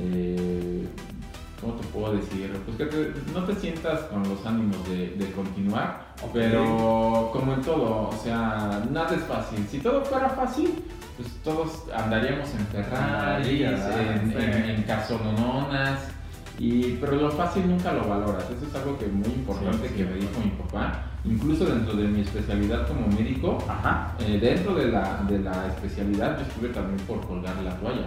eh, 0.00 0.86
¿cómo 1.60 1.74
te 1.74 1.86
puedo 1.88 2.12
decir? 2.14 2.52
Pues 2.64 2.76
que 2.78 2.86
te- 2.86 3.12
no 3.34 3.44
te 3.44 3.54
sientas 3.56 4.00
con 4.02 4.22
los 4.28 4.44
ánimos 4.46 4.88
de, 4.88 5.08
de 5.16 5.30
continuar, 5.32 6.14
pero 6.32 7.30
como 7.32 7.54
en 7.54 7.62
todo, 7.62 8.08
o 8.08 8.20
sea, 8.22 8.82
nada 8.90 9.14
es 9.14 9.22
fácil. 9.24 9.66
Si 9.70 9.78
todo 9.78 10.04
fuera 10.04 10.28
fácil, 10.30 10.74
pues 11.16 11.28
todos 11.42 11.84
andaríamos 11.94 12.48
en 12.54 12.66
Ferraris, 12.68 12.90
Maravilla, 13.68 13.70
en, 14.22 14.32
en, 14.40 14.70
en 14.70 14.82
casonononas, 14.84 15.98
y, 16.58 16.96
pero 17.00 17.16
lo 17.16 17.30
fácil 17.30 17.68
nunca 17.68 17.92
lo 17.92 18.08
valoras. 18.08 18.44
Eso 18.50 18.66
es 18.68 18.74
algo 18.74 18.98
que 18.98 19.06
muy 19.06 19.28
importante 19.28 19.88
Sí, 19.88 19.94
que 19.94 20.04
sí. 20.04 20.08
me 20.10 20.16
dijo 20.16 20.40
mi 20.44 20.50
papá. 20.50 21.02
Incluso 21.24 21.64
dentro 21.66 21.94
de 21.94 22.08
mi 22.08 22.20
especialidad 22.22 22.86
como 22.88 23.06
médico, 23.08 23.58
Ajá. 23.68 24.14
eh, 24.20 24.38
dentro 24.40 24.74
de 24.74 24.88
la, 24.88 25.22
de 25.28 25.38
la 25.40 25.66
especialidad 25.68 26.36
yo 26.38 26.42
estuve 26.44 26.68
también 26.68 26.98
por 27.06 27.20
colgar 27.26 27.54
la 27.62 27.76
toalla. 27.78 28.06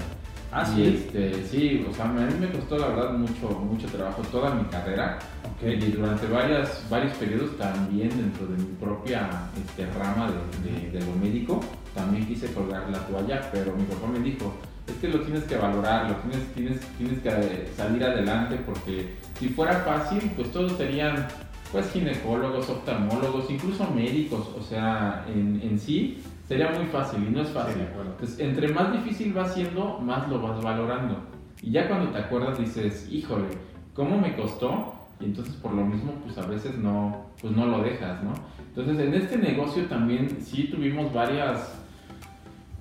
Ah, 0.54 0.66
y 0.78 0.86
este, 0.86 1.46
sí, 1.46 1.86
o 1.90 1.94
sea, 1.94 2.06
a 2.06 2.08
mí 2.10 2.24
me 2.38 2.50
costó 2.52 2.78
la 2.78 2.88
verdad 2.88 3.14
mucho, 3.14 3.48
mucho 3.60 3.88
trabajo 3.88 4.22
toda 4.32 4.54
mi 4.54 4.64
carrera. 4.66 5.18
Ok. 5.46 5.66
Y 5.70 5.92
durante 5.92 6.28
varias, 6.28 6.86
varios 6.90 7.14
periodos 7.16 7.58
también 7.58 8.10
dentro 8.10 8.48
de 8.48 8.58
mi 8.58 8.66
propia 8.80 9.30
este, 9.66 9.86
rama 9.98 10.30
de, 10.30 10.70
de- 10.70 11.00
de 11.00 11.06
lo 11.06 11.14
médico, 11.16 11.62
también 11.96 12.26
quise 12.26 12.52
colgar 12.54 12.90
la 12.90 13.00
toalla, 13.08 13.50
pero 13.54 13.74
mi 13.78 13.84
papá 13.84 14.08
me 14.12 14.20
dijo, 14.20 14.54
que 15.02 15.10
lo 15.10 15.20
tienes 15.22 15.44
que 15.44 15.58
valorar, 15.58 16.10
lo 16.10 16.16
tienes, 16.18 16.48
tienes, 16.54 16.80
tienes 16.98 17.20
que 17.20 17.68
salir 17.76 18.04
adelante 18.04 18.58
porque 18.66 19.16
si 19.40 19.50
fuera 19.50 19.74
fácil, 19.80 20.32
pues 20.36 20.52
todos 20.52 20.74
serían 20.78 21.28
pues 21.72 21.90
ginecólogos, 21.92 22.70
oftalmólogos, 22.70 23.50
incluso 23.50 23.90
médicos, 23.92 24.50
o 24.58 24.62
sea, 24.62 25.26
en, 25.34 25.60
en 25.64 25.80
sí 25.80 26.22
sería 26.48 26.70
muy 26.72 26.86
fácil 26.88 27.24
y 27.28 27.32
no 27.32 27.42
es 27.42 27.48
Sí, 27.48 27.54
fácil. 27.54 27.82
acuerdo. 27.82 28.12
Entonces, 28.12 28.40
entre 28.40 28.68
más 28.70 28.92
difícil 28.94 29.36
va 29.38 29.48
siendo, 29.48 30.00
más 30.00 30.28
lo 30.30 30.42
vas 30.42 30.62
valorando. 30.62 31.18
Y 31.62 31.72
ya 31.72 31.88
cuando 31.88 32.12
te 32.12 32.18
acuerdas 32.20 32.58
dices, 32.60 33.08
híjole, 33.10 33.48
¿cómo 33.94 34.18
me 34.20 34.36
costó? 34.36 34.96
Y 35.22 35.26
entonces 35.26 35.54
por 35.56 35.74
lo 35.74 35.86
mismo, 35.86 36.12
pues 36.26 36.38
a 36.38 36.46
veces 36.46 36.78
no, 36.78 37.28
pues 37.42 37.56
no 37.56 37.66
lo 37.68 37.82
dejas, 37.84 38.22
¿no? 38.24 38.34
Entonces 38.76 39.00
en 39.00 39.14
este 39.14 39.38
negocio 39.38 39.86
también 39.86 40.40
sí 40.44 40.64
tuvimos 40.72 41.14
varias, 41.14 41.74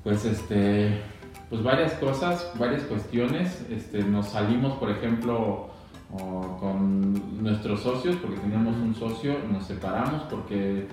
pues 0.02 0.24
este, 0.24 1.00
pues 1.50 1.62
varias 1.62 1.92
cosas, 1.94 2.50
varias 2.58 2.82
cuestiones. 2.84 3.66
Este, 3.70 4.02
nos 4.02 4.28
salimos, 4.28 4.78
por 4.78 4.90
ejemplo, 4.90 5.68
o 6.12 6.56
con 6.58 7.42
nuestros 7.42 7.80
socios, 7.80 8.16
porque 8.16 8.38
teníamos 8.38 8.76
un 8.76 8.94
socio, 8.94 9.36
nos 9.52 9.66
separamos 9.66 10.22
porque 10.30 10.86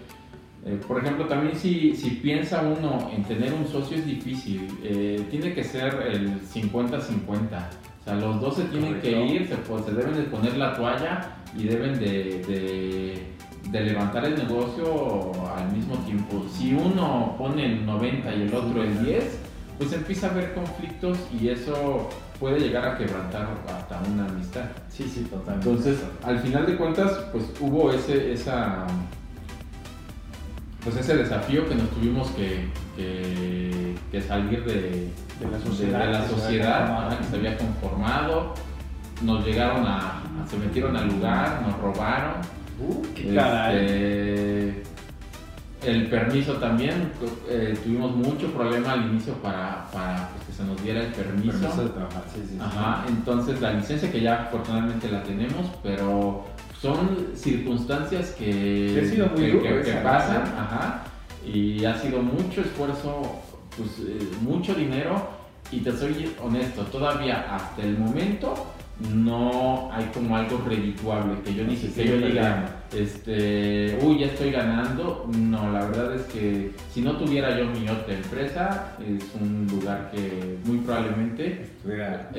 eh, 0.67 0.81
por 0.85 0.99
ejemplo, 1.01 1.25
también 1.27 1.55
si, 1.55 1.95
si 1.95 2.09
piensa 2.09 2.61
uno 2.61 3.09
en 3.15 3.23
tener 3.23 3.53
un 3.53 3.65
socio 3.65 3.95
es 3.95 4.05
difícil, 4.05 4.67
eh, 4.83 5.25
tiene 5.29 5.53
que 5.53 5.63
ser 5.63 5.93
el 6.11 6.41
50-50. 6.41 6.89
O 7.31 8.03
sea, 8.03 8.15
los 8.15 8.41
dos 8.41 8.57
se 8.57 8.63
tienen 8.65 8.99
que 8.99 9.11
ir, 9.11 9.47
se, 9.47 9.55
pues, 9.55 9.85
se 9.85 9.93
deben 9.93 10.15
de 10.15 10.23
poner 10.23 10.57
la 10.57 10.75
toalla 10.75 11.37
y 11.57 11.63
deben 11.63 11.97
de, 11.99 12.43
de, 12.47 13.27
de 13.71 13.79
levantar 13.79 14.25
el 14.25 14.35
negocio 14.35 15.31
al 15.55 15.71
mismo 15.71 15.95
tiempo. 15.99 16.43
Si 16.51 16.73
uno 16.73 17.35
pone 17.37 17.65
el 17.65 17.85
90 17.85 18.35
y 18.35 18.41
el 18.41 18.53
otro 18.53 18.83
el 18.83 19.05
10, 19.05 19.39
pues 19.77 19.93
empieza 19.93 20.27
a 20.27 20.31
haber 20.31 20.53
conflictos 20.53 21.17
y 21.39 21.50
eso 21.50 22.10
puede 22.39 22.60
llegar 22.60 22.86
a 22.88 22.98
quebrantar 22.98 23.48
hasta 23.67 24.01
una 24.12 24.25
amistad. 24.25 24.65
Sí, 24.89 25.03
sí, 25.12 25.22
totalmente. 25.29 25.69
Entonces, 25.69 26.00
al 26.24 26.39
final 26.39 26.65
de 26.65 26.75
cuentas, 26.77 27.12
pues 27.31 27.46
hubo 27.60 27.91
ese, 27.91 28.31
esa, 28.34 28.86
pues 30.84 30.96
ese 30.98 31.17
desafío 31.17 31.67
que 31.67 31.75
nos 31.75 31.89
tuvimos 31.91 32.29
que, 32.31 32.67
que, 32.96 33.96
que 34.12 34.22
salir 34.22 34.63
de, 34.65 35.10
de 35.39 35.51
la 35.51 35.60
sociedad, 35.60 36.05
de 36.05 36.12
la 36.13 36.22
que 36.22 36.27
se 36.27 36.34
sociedad 36.36 36.84
había 36.84 37.07
ajá, 37.07 37.17
que 37.17 37.24
se 37.25 37.36
había 37.36 37.57
conformado. 37.57 38.53
Nos 39.24 39.46
llegaron 39.46 39.86
a, 39.86 39.98
a- 40.19 40.48
se 40.50 40.57
metieron 40.57 40.96
al 40.96 41.07
lugar, 41.07 41.62
nos 41.65 41.77
robaron. 41.79 42.34
Uh, 42.79 43.01
qué 43.15 43.34
caray. 43.34 43.75
El 45.88 46.08
permiso 46.08 46.53
también, 46.56 47.12
eh, 47.50 47.77
tuvimos 47.82 48.13
mucho 48.13 48.48
problema 48.51 48.91
al 48.91 49.10
inicio 49.10 49.34
para, 49.36 49.86
para 49.94 50.29
pues, 50.36 50.48
que 50.48 50.53
se 50.53 50.63
nos 50.65 50.84
diera 50.84 51.01
el 51.01 51.13
permiso. 51.13 51.60
Permiso 51.60 51.84
de 51.84 51.89
trabajar, 51.89 52.24
sí, 52.34 52.41
sí, 52.46 52.56
sí. 52.56 52.58
Ajá, 52.62 53.06
entonces 53.08 53.62
la 53.62 53.72
licencia 53.72 54.12
que 54.12 54.20
ya 54.22 54.44
afortunadamente 54.44 55.10
la 55.10 55.24
tenemos, 55.24 55.65
pero 55.82 56.46
son 56.82 57.27
circunstancias 57.36 58.32
que, 58.38 58.91
Sí, 58.94 59.00
ha 59.00 59.10
sido 59.10 59.27
muy 59.29 59.39
que, 59.39 59.51
duro 59.51 59.63
que- 59.63 59.82
que 59.84 59.89
esa, 59.91 60.03
pasan, 60.03 60.41
ajá, 60.60 61.03
y 61.46 61.86
ha 61.86 61.98
sido 61.98 62.22
mucho 62.22 62.60
esfuerzo, 62.62 63.22
pues 63.77 63.89
eh, 64.06 64.27
mucho 64.41 64.74
dinero, 64.75 65.25
y 65.72 65.79
te 65.79 65.96
soy 65.96 66.34
honesto, 66.44 66.82
todavía 66.84 67.46
hasta 67.56 67.82
el 67.84 67.98
momento 67.98 68.53
no 69.13 69.89
hay 69.94 70.06
como 70.13 70.36
algo 70.36 70.62
redituable, 70.67 71.39
que 71.46 71.53
yo 71.53 71.63
ni 71.63 71.77
siquiera 71.77 72.27
diga. 72.27 72.65
Este, 72.96 73.98
uy, 74.01 74.20
ya 74.20 74.27
estoy 74.27 74.51
ganando, 74.51 75.27
no, 75.38 75.72
la 75.72 75.86
verdad 75.86 76.15
es 76.15 76.22
que 76.24 76.72
si 76.91 77.01
no 77.01 77.17
tuviera 77.17 77.58
yo 77.58 77.65
mi 77.65 77.88
otra 77.89 78.13
empresa, 78.13 78.96
es 79.00 79.24
un 79.39 79.67
lugar 79.70 80.10
que 80.12 80.58
muy 80.65 80.77
probablemente 80.79 81.63
Estuviera- 81.63 82.29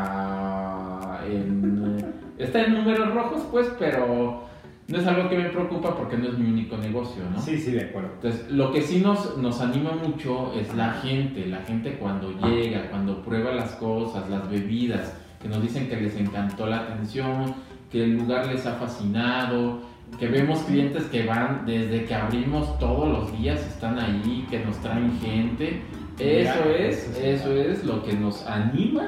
estuviera 0.00 1.20
en... 1.28 2.04
Está 2.38 2.64
en 2.64 2.74
números 2.74 3.12
rojos, 3.14 3.42
pues, 3.50 3.70
pero 3.78 4.44
no 4.88 4.98
es 4.98 5.06
algo 5.06 5.28
que 5.28 5.36
me 5.36 5.50
preocupa 5.50 5.94
porque 5.96 6.16
no 6.16 6.28
es 6.28 6.38
mi 6.38 6.48
único 6.50 6.76
negocio, 6.78 7.22
¿no? 7.32 7.40
Sí, 7.40 7.58
sí, 7.58 7.72
de 7.72 7.82
acuerdo. 7.82 8.10
Entonces, 8.14 8.50
lo 8.50 8.72
que 8.72 8.80
sí 8.82 9.00
nos, 9.00 9.36
nos 9.36 9.60
anima 9.60 9.92
mucho 9.92 10.52
es 10.54 10.74
la 10.74 10.94
gente, 10.94 11.46
la 11.46 11.58
gente 11.58 11.96
cuando 11.98 12.32
llega, 12.40 12.88
cuando 12.90 13.22
prueba 13.22 13.52
las 13.52 13.72
cosas, 13.72 14.28
las 14.30 14.48
bebidas, 14.50 15.14
que 15.40 15.48
nos 15.48 15.62
dicen 15.62 15.88
que 15.88 16.00
les 16.00 16.16
encantó 16.16 16.66
la 16.66 16.80
atención, 16.80 17.54
que 17.90 18.04
el 18.04 18.16
lugar 18.18 18.46
les 18.46 18.64
ha 18.66 18.74
fascinado, 18.74 19.80
que 20.18 20.26
vemos 20.26 20.60
clientes 20.60 21.04
que 21.04 21.24
van 21.24 21.64
desde 21.66 22.04
que 22.04 22.14
abrimos 22.14 22.78
todos 22.78 23.08
los 23.08 23.38
días, 23.38 23.60
están 23.60 23.98
ahí, 23.98 24.46
que 24.50 24.60
nos 24.60 24.76
traen 24.78 25.18
gente. 25.20 25.82
Eso 26.18 26.52
Mira, 26.64 26.76
es, 26.76 26.96
eso 26.96 27.12
sí. 27.14 27.20
eso 27.24 27.52
es 27.56 27.84
lo 27.84 28.02
que 28.04 28.12
nos 28.12 28.46
anima 28.46 29.06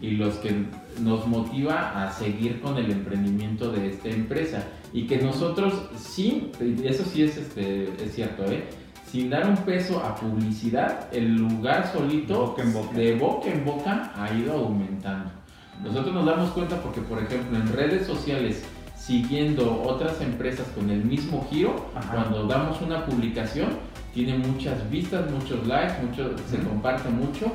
y 0.00 0.12
los 0.12 0.34
que 0.36 0.66
nos 1.00 1.26
motiva 1.26 2.04
a 2.04 2.10
seguir 2.10 2.60
con 2.60 2.76
el 2.78 2.90
emprendimiento 2.90 3.70
de 3.70 3.90
esta 3.90 4.08
empresa 4.08 4.64
y 4.92 5.06
que 5.06 5.18
nosotros 5.18 5.90
y 6.18 6.86
eso 6.86 7.04
sí 7.04 7.22
es, 7.22 7.36
este, 7.36 7.84
es 8.02 8.14
cierto, 8.14 8.44
¿eh? 8.46 8.64
sin 9.06 9.30
dar 9.30 9.48
un 9.48 9.56
peso 9.58 10.02
a 10.04 10.14
publicidad, 10.14 11.08
el 11.12 11.36
lugar 11.36 11.92
solito 11.92 12.46
Boca 12.46 12.62
en 12.62 12.72
boca. 12.72 12.96
de 12.96 13.14
boca 13.14 13.50
en 13.50 13.64
boca 13.64 14.12
ha 14.16 14.34
ido 14.34 14.54
aumentando. 14.54 15.30
Nosotros 15.82 16.14
nos 16.14 16.24
damos 16.26 16.50
cuenta 16.50 16.80
porque, 16.80 17.00
por 17.00 17.22
ejemplo, 17.22 17.56
en 17.58 17.72
redes 17.72 18.06
sociales, 18.06 18.64
siguiendo 18.96 19.82
otras 19.82 20.20
empresas 20.20 20.66
con 20.74 20.88
el 20.90 21.04
mismo 21.04 21.46
giro, 21.50 21.90
Ajá. 21.94 22.12
cuando 22.14 22.46
damos 22.46 22.80
una 22.80 23.04
publicación, 23.04 23.68
tiene 24.14 24.38
muchas 24.38 24.88
vistas, 24.90 25.30
muchos 25.30 25.66
likes, 25.66 25.94
mucho, 26.02 26.30
se 26.50 26.58
comparte 26.60 27.08
mucho 27.08 27.52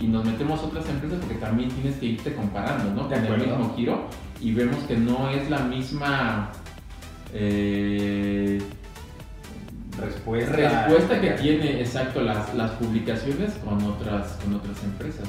y 0.00 0.06
nos 0.06 0.24
metemos 0.24 0.60
a 0.60 0.64
otras 0.66 0.88
empresas 0.88 1.18
porque 1.20 1.36
también 1.36 1.68
tienes 1.70 1.96
que 1.96 2.06
irte 2.06 2.34
comparando, 2.34 2.90
¿no? 2.94 3.08
De 3.08 3.16
Con 3.16 3.40
el 3.40 3.46
mismo 3.46 3.74
giro 3.76 4.06
y 4.40 4.52
vemos 4.52 4.78
que 4.84 4.96
no 4.96 5.28
es 5.28 5.50
la 5.50 5.58
misma 5.58 6.50
eh, 7.34 8.60
Respuesta. 10.00 10.52
respuesta 10.86 11.20
que 11.20 11.30
tiene 11.32 11.80
exacto 11.80 12.20
las, 12.22 12.54
las 12.54 12.70
publicaciones 12.72 13.52
con 13.64 13.82
otras 13.82 14.38
con 14.44 14.54
otras 14.54 14.82
empresas. 14.84 15.28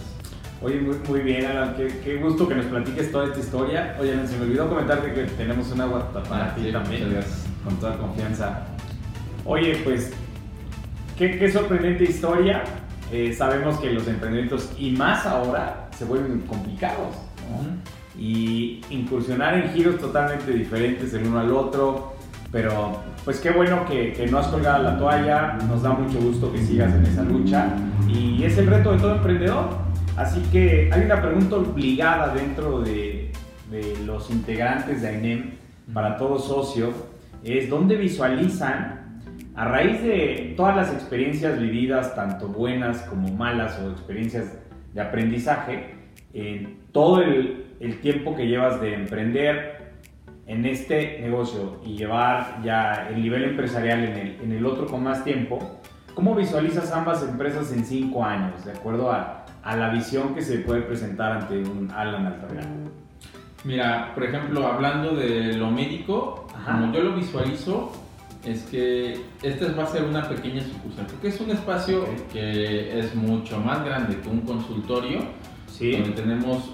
Oye, 0.61 0.81
muy, 0.81 0.95
muy 1.07 1.19
bien, 1.21 1.45
Alan. 1.45 1.75
Qué, 1.75 1.87
qué 2.03 2.17
gusto 2.17 2.47
que 2.47 2.55
nos 2.55 2.65
platiques 2.65 3.11
toda 3.11 3.25
esta 3.27 3.39
historia. 3.39 3.95
Oye, 3.99 4.11
se 4.27 4.37
me 4.37 4.43
olvidó 4.43 4.67
comentarte 4.67 5.13
que 5.13 5.23
tenemos 5.23 5.71
una 5.71 5.85
agua 5.85 6.11
para 6.11 6.47
Ah, 6.47 6.55
ti 6.55 6.63
sí, 6.65 6.71
también. 6.71 7.17
Con 7.63 7.75
toda 7.77 7.97
confianza. 7.97 8.65
Oye, 9.45 9.79
pues, 9.83 10.11
qué, 11.17 11.37
qué 11.39 11.51
sorprendente 11.51 12.03
historia. 12.03 12.63
Eh, 13.11 13.33
sabemos 13.33 13.79
que 13.79 13.91
los 13.91 14.07
emprendimientos, 14.07 14.69
y 14.77 14.91
más 14.91 15.25
ahora, 15.25 15.89
se 15.97 16.05
vuelven 16.05 16.41
complicados. 16.41 17.15
¿no? 17.49 17.99
y 18.21 18.81
incursionar 18.89 19.53
en 19.53 19.69
giros 19.71 19.97
totalmente 19.97 20.51
diferentes 20.51 21.13
el 21.13 21.25
uno 21.27 21.39
al 21.39 21.51
otro. 21.53 22.13
Pero 22.51 22.99
pues 23.23 23.39
qué 23.39 23.51
bueno 23.51 23.85
que, 23.85 24.11
que 24.11 24.27
no 24.27 24.39
has 24.39 24.47
colgado 24.47 24.83
la 24.83 24.97
toalla, 24.97 25.57
nos 25.69 25.81
da 25.83 25.91
mucho 25.93 26.19
gusto 26.19 26.51
que 26.51 26.57
sigas 26.57 26.93
en 26.95 27.05
esa 27.05 27.23
lucha 27.23 27.67
y 28.09 28.43
es 28.43 28.57
el 28.57 28.67
reto 28.67 28.91
de 28.91 28.97
todo 28.97 29.15
emprendedor. 29.15 29.69
Así 30.19 30.41
que 30.51 30.89
hay 30.91 31.03
una 31.05 31.21
pregunta 31.21 31.55
obligada 31.55 32.33
dentro 32.33 32.81
de, 32.81 33.31
de 33.71 33.97
los 34.05 34.29
integrantes 34.29 35.01
de 35.01 35.07
AINEM 35.07 35.51
para 35.93 36.17
todo 36.17 36.37
socio, 36.37 36.91
es 37.41 37.69
dónde 37.69 37.95
visualizan 37.95 39.21
a 39.55 39.63
raíz 39.63 40.03
de 40.03 40.55
todas 40.57 40.75
las 40.75 40.93
experiencias 40.93 41.57
vividas, 41.57 42.15
tanto 42.15 42.49
buenas 42.49 42.99
como 43.03 43.29
malas 43.29 43.79
o 43.79 43.91
experiencias 43.91 44.57
de 44.93 44.99
aprendizaje, 44.99 45.95
en 46.33 46.79
todo 46.91 47.21
el, 47.21 47.67
el 47.79 48.01
tiempo 48.01 48.35
que 48.35 48.45
llevas 48.45 48.81
de 48.81 48.95
emprender 48.95 49.93
en 50.47 50.65
este 50.65 51.19
negocio 51.21 51.79
y 51.85 51.95
llevar 51.95 52.61
ya 52.61 53.07
el 53.09 53.21
nivel 53.21 53.45
empresarial 53.45 54.03
en 54.03 54.17
el, 54.17 54.41
en 54.43 54.51
el 54.51 54.65
otro 54.65 54.85
con 54.85 55.01
más 55.01 55.23
tiempo, 55.23 55.79
¿cómo 56.19 56.35
visualizas 56.35 56.91
ambas 56.91 57.23
empresas 57.23 57.71
en 57.71 57.85
cinco 57.85 58.25
años, 58.25 58.65
de 58.65 58.73
acuerdo 58.73 59.09
a, 59.09 59.45
a 59.63 59.77
la 59.77 59.89
visión 59.89 60.35
que 60.35 60.41
se 60.41 60.57
puede 60.57 60.81
presentar 60.81 61.31
ante 61.31 61.59
un 61.59 61.89
Alan 61.95 62.25
Altamirano? 62.25 62.89
Mira, 63.63 64.11
por 64.13 64.25
ejemplo, 64.25 64.67
hablando 64.67 65.15
de 65.15 65.53
lo 65.53 65.71
médico, 65.71 66.45
Ajá. 66.53 66.73
como 66.73 66.91
yo 66.91 67.03
lo 67.03 67.15
visualizo, 67.15 67.93
es 68.43 68.63
que 68.63 69.21
este 69.43 69.71
va 69.71 69.83
a 69.83 69.87
ser 69.87 70.03
una 70.03 70.27
pequeña 70.27 70.61
sucursal, 70.61 71.05
porque 71.05 71.29
es 71.29 71.39
un 71.39 71.51
espacio 71.51 72.03
que 72.33 72.99
es 72.99 73.15
mucho 73.15 73.57
más 73.61 73.85
grande 73.85 74.19
que 74.19 74.27
un 74.27 74.41
consultorio, 74.41 75.19
donde 75.79 76.09
tenemos 76.09 76.69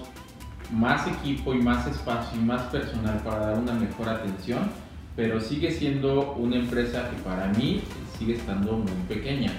más 0.72 1.06
equipo 1.06 1.54
y 1.54 1.58
más 1.58 1.86
espacio 1.86 2.36
y 2.36 2.44
más 2.44 2.62
personal 2.62 3.20
para 3.22 3.46
dar 3.46 3.58
una 3.60 3.74
mejor 3.74 4.08
atención, 4.08 4.68
pero 5.16 5.40
sigue 5.40 5.72
siendo 5.72 6.34
una 6.34 6.56
empresa 6.56 7.10
que 7.10 7.16
para 7.22 7.48
mí 7.48 7.82
sigue 8.18 8.34
estando 8.34 8.72
muy 8.72 8.92
pequeña. 9.08 9.50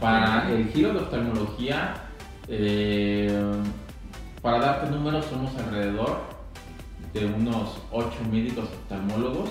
Para 0.00 0.50
el 0.52 0.68
giro 0.68 0.94
de 0.94 1.00
oftalmología, 1.00 1.94
eh, 2.48 3.36
para 4.40 4.60
darte 4.60 4.90
números, 4.90 5.26
somos 5.26 5.54
alrededor 5.56 6.20
de 7.12 7.26
unos 7.26 7.76
8 7.90 8.08
médicos 8.30 8.64
oftalmólogos 8.64 9.50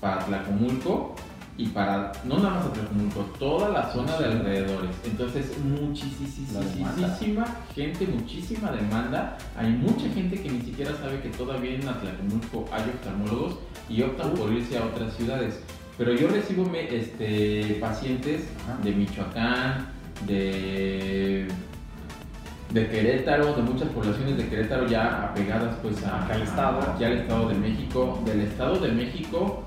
para 0.00 0.24
Tlacomulco 0.24 1.14
y 1.58 1.66
para, 1.66 2.12
no 2.24 2.38
nada 2.38 2.54
más 2.60 2.72
Tlacomulco, 2.72 3.20
toda 3.38 3.68
la 3.70 3.92
zona 3.92 4.16
de 4.16 4.24
alrededores. 4.26 4.90
Entonces, 5.04 5.50
muchísima 5.64 7.44
gente, 7.74 8.06
muchísima 8.06 8.70
demanda. 8.70 9.36
Hay 9.56 9.70
mucha 9.72 10.08
gente 10.14 10.40
que 10.40 10.48
ni 10.50 10.60
siquiera 10.62 10.92
sabe 10.96 11.20
que 11.20 11.30
todavía 11.30 11.74
en 11.74 11.88
Atlacomulco 11.88 12.64
hay 12.72 12.82
oftalmólogos 12.94 13.58
y 13.88 14.02
optan 14.02 14.30
por 14.34 14.52
irse 14.52 14.78
a 14.78 14.84
otras 14.86 15.12
ciudades. 15.14 15.58
Pero 15.98 16.12
yo 16.14 16.28
recibo 16.28 16.64
me- 16.64 16.94
este, 16.94 17.76
pacientes 17.80 18.44
de 18.84 18.92
Michoacán, 18.92 19.88
de, 20.26 21.48
de 22.72 22.88
Querétaro, 22.88 23.54
de 23.54 23.62
muchas 23.62 23.88
poblaciones 23.88 24.36
de 24.36 24.46
Querétaro 24.48 24.86
ya 24.86 25.24
apegadas 25.30 25.74
pues 25.82 26.04
a, 26.04 26.24
al 26.26 26.42
estado. 26.42 26.80
a- 26.82 26.94
aquí 26.94 27.02
al 27.04 27.14
Estado 27.14 27.48
de 27.48 27.54
México. 27.56 28.22
Del 28.24 28.42
Estado 28.42 28.78
de 28.78 28.92
México 28.92 29.64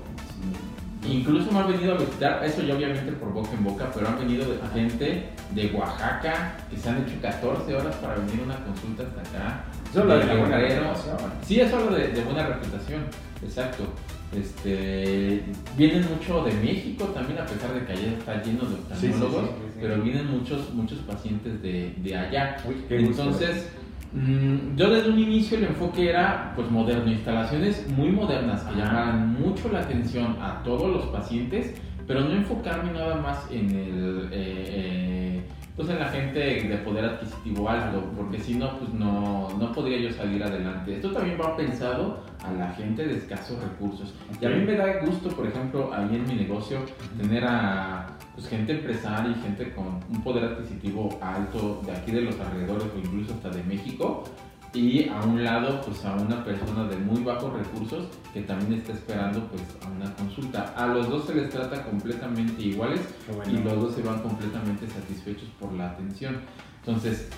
Incluso 1.08 1.50
me 1.50 1.58
han 1.58 1.72
venido 1.72 1.94
a 1.94 1.98
visitar, 1.98 2.44
eso 2.44 2.62
ya 2.62 2.74
obviamente 2.76 3.12
por 3.12 3.32
boca 3.32 3.50
en 3.52 3.64
boca, 3.64 3.90
pero 3.92 4.06
han 4.08 4.18
venido 4.18 4.44
de 4.50 4.58
gente 4.72 5.30
de 5.50 5.72
Oaxaca 5.74 6.54
que 6.70 6.76
se 6.76 6.88
han 6.88 6.98
hecho 7.02 7.20
14 7.20 7.74
horas 7.74 7.96
para 7.96 8.14
venir 8.16 8.40
a 8.40 8.44
una 8.44 8.56
consulta 8.64 9.02
hasta 9.02 9.20
acá. 9.20 9.64
Eso 9.90 10.06
de 10.06 10.26
de 10.26 10.36
buena 10.36 10.56
reputación. 10.58 11.16
Sí, 11.44 11.60
eso 11.60 11.76
hablo 11.76 11.96
de, 11.96 12.08
de 12.08 12.20
buena 12.22 12.46
reputación, 12.46 13.02
exacto. 13.42 13.84
Este, 14.32 15.42
vienen 15.76 16.06
mucho 16.08 16.42
de 16.44 16.52
México 16.54 17.04
también, 17.06 17.38
a 17.38 17.44
pesar 17.46 17.74
de 17.74 17.84
que 17.84 17.92
allá 17.92 18.12
está 18.18 18.42
lleno 18.42 18.64
de 18.64 18.74
oftalmólogos, 18.76 19.00
Sí, 19.00 19.06
sí, 19.08 19.12
sí, 19.18 19.66
sí, 19.66 19.72
sí. 19.74 19.78
pero 19.82 20.02
vienen 20.02 20.30
muchos, 20.30 20.72
muchos 20.72 20.98
pacientes 21.00 21.60
de, 21.62 21.94
de 21.98 22.16
allá. 22.16 22.56
Uy, 22.66 22.76
gusto. 23.08 23.24
Mm, 24.14 24.76
yo 24.76 24.90
desde 24.90 25.10
un 25.10 25.18
inicio 25.18 25.56
el 25.56 25.64
enfoque 25.64 26.10
era 26.10 26.52
pues 26.54 26.70
moderno, 26.70 27.10
instalaciones 27.10 27.88
muy 27.96 28.10
modernas 28.10 28.62
que 28.64 28.76
llamaran 28.76 29.40
mucho 29.40 29.70
la 29.72 29.80
atención 29.80 30.36
a 30.40 30.62
todos 30.62 30.90
los 30.90 31.06
pacientes, 31.06 31.74
pero 32.06 32.20
no 32.20 32.32
enfocarme 32.32 32.92
nada 32.92 33.16
más 33.16 33.50
en 33.50 33.70
el 33.70 34.28
eh, 34.30 34.64
eh, 34.68 35.41
pues 35.76 35.88
en 35.88 35.98
la 35.98 36.08
gente 36.08 36.38
de 36.38 36.76
poder 36.78 37.04
adquisitivo 37.04 37.68
alto, 37.68 38.04
porque 38.16 38.38
si 38.38 38.54
no 38.54 38.78
pues 38.78 38.92
no, 38.92 39.48
no 39.58 39.72
podría 39.72 39.98
yo 39.98 40.12
salir 40.12 40.42
adelante. 40.44 40.96
Esto 40.96 41.12
también 41.12 41.38
va 41.40 41.56
pensado 41.56 42.20
a 42.44 42.52
la 42.52 42.70
gente 42.72 43.06
de 43.06 43.16
escasos 43.16 43.62
recursos. 43.62 44.12
Y 44.40 44.44
a 44.44 44.50
mí 44.50 44.64
me 44.64 44.76
da 44.76 44.98
gusto, 44.98 45.30
por 45.30 45.46
ejemplo, 45.46 45.90
ahí 45.94 46.14
en 46.14 46.26
mi 46.26 46.34
negocio 46.34 46.80
tener 47.16 47.44
a 47.46 48.18
pues, 48.34 48.48
gente 48.48 48.72
empresaria 48.72 49.34
y 49.34 49.42
gente 49.42 49.72
con 49.72 50.00
un 50.10 50.22
poder 50.22 50.44
adquisitivo 50.44 51.18
alto 51.22 51.80
de 51.86 51.92
aquí 51.92 52.12
de 52.12 52.22
los 52.22 52.38
alrededores 52.38 52.84
o 52.94 52.98
incluso 52.98 53.32
hasta 53.32 53.50
de 53.50 53.62
México 53.62 54.24
y 54.74 55.08
a 55.08 55.20
un 55.22 55.44
lado 55.44 55.80
pues 55.82 56.04
a 56.04 56.14
una 56.14 56.42
persona 56.44 56.84
de 56.84 56.96
muy 56.96 57.22
bajos 57.22 57.52
recursos 57.52 58.06
que 58.32 58.42
también 58.42 58.80
está 58.80 58.92
esperando 58.92 59.46
pues 59.48 59.62
a 59.84 59.88
una 59.88 60.14
consulta. 60.14 60.72
A 60.76 60.86
los 60.86 61.08
dos 61.08 61.26
se 61.26 61.34
les 61.34 61.50
trata 61.50 61.82
completamente 61.84 62.62
iguales 62.62 63.00
y 63.46 63.58
los 63.58 63.80
dos 63.80 63.94
se 63.94 64.02
van 64.02 64.20
completamente 64.20 64.86
satisfechos 64.88 65.48
por 65.60 65.72
la 65.72 65.90
atención. 65.90 66.40
Entonces, 66.84 67.28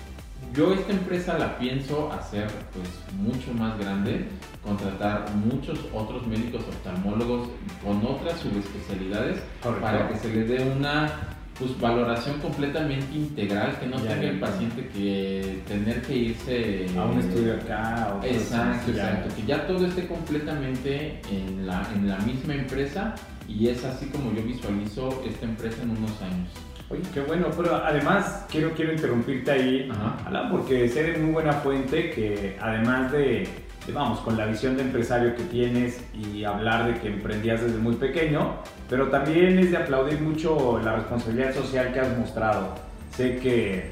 yo 0.53 0.73
esta 0.73 0.91
empresa 0.91 1.37
la 1.37 1.57
pienso 1.57 2.11
hacer 2.11 2.47
pues 2.73 2.89
mucho 3.17 3.53
más 3.53 3.77
grande, 3.77 4.27
contratar 4.63 5.25
muchos 5.35 5.79
otros 5.93 6.25
médicos 6.27 6.63
oftalmólogos 6.67 7.49
con 7.83 8.05
otras 8.05 8.39
subespecialidades 8.39 9.41
para 9.81 10.07
que 10.07 10.17
se 10.17 10.33
le 10.33 10.43
dé 10.43 10.71
una 10.71 11.34
pues 11.57 11.79
valoración 11.79 12.39
completamente 12.39 13.15
integral, 13.15 13.79
que 13.79 13.87
no 13.87 13.97
tenga 13.97 14.29
el 14.29 14.39
paciente 14.39 14.87
que 14.89 15.61
tener 15.67 16.01
que 16.01 16.15
irse 16.15 16.85
a 16.97 17.05
un 17.05 17.19
estudio 17.19 17.55
acá. 17.55 18.17
exacto, 18.23 18.91
exacto, 18.91 19.35
que 19.35 19.45
ya 19.45 19.65
todo 19.65 19.85
esté 19.85 20.07
completamente 20.07 21.21
en 21.31 21.65
la, 21.65 21.87
en 21.95 22.09
la 22.09 22.17
misma 22.19 22.55
empresa 22.55 23.15
y 23.47 23.69
es 23.69 23.83
así 23.85 24.07
como 24.07 24.33
yo 24.33 24.43
visualizo 24.43 25.23
esta 25.25 25.45
empresa 25.45 25.81
en 25.83 25.91
unos 25.91 26.21
años. 26.21 26.49
Oye, 26.89 27.01
qué 27.13 27.21
bueno, 27.21 27.47
pero 27.55 27.75
además 27.75 28.45
quiero, 28.49 28.71
quiero 28.73 28.93
interrumpirte 28.93 29.51
ahí, 29.51 29.91
Alan, 30.25 30.51
porque 30.51 30.87
de 30.87 31.17
muy 31.17 31.31
buena 31.31 31.53
fuente 31.53 32.11
que 32.11 32.57
además 32.61 33.11
de, 33.11 33.47
vamos, 33.91 34.19
con 34.19 34.37
la 34.37 34.45
visión 34.45 34.77
de 34.77 34.83
empresario 34.83 35.35
que 35.35 35.43
tienes 35.43 35.99
y 36.13 36.43
hablar 36.43 36.85
de 36.85 36.99
que 36.99 37.07
emprendías 37.09 37.61
desde 37.61 37.77
muy 37.77 37.95
pequeño, 37.95 38.55
pero 38.89 39.09
también 39.09 39.59
es 39.59 39.71
de 39.71 39.77
aplaudir 39.77 40.19
mucho 40.21 40.79
la 40.83 40.95
responsabilidad 40.95 41.53
social 41.53 41.93
que 41.93 41.99
has 41.99 42.17
mostrado. 42.17 42.69
Sé 43.15 43.37
que 43.37 43.91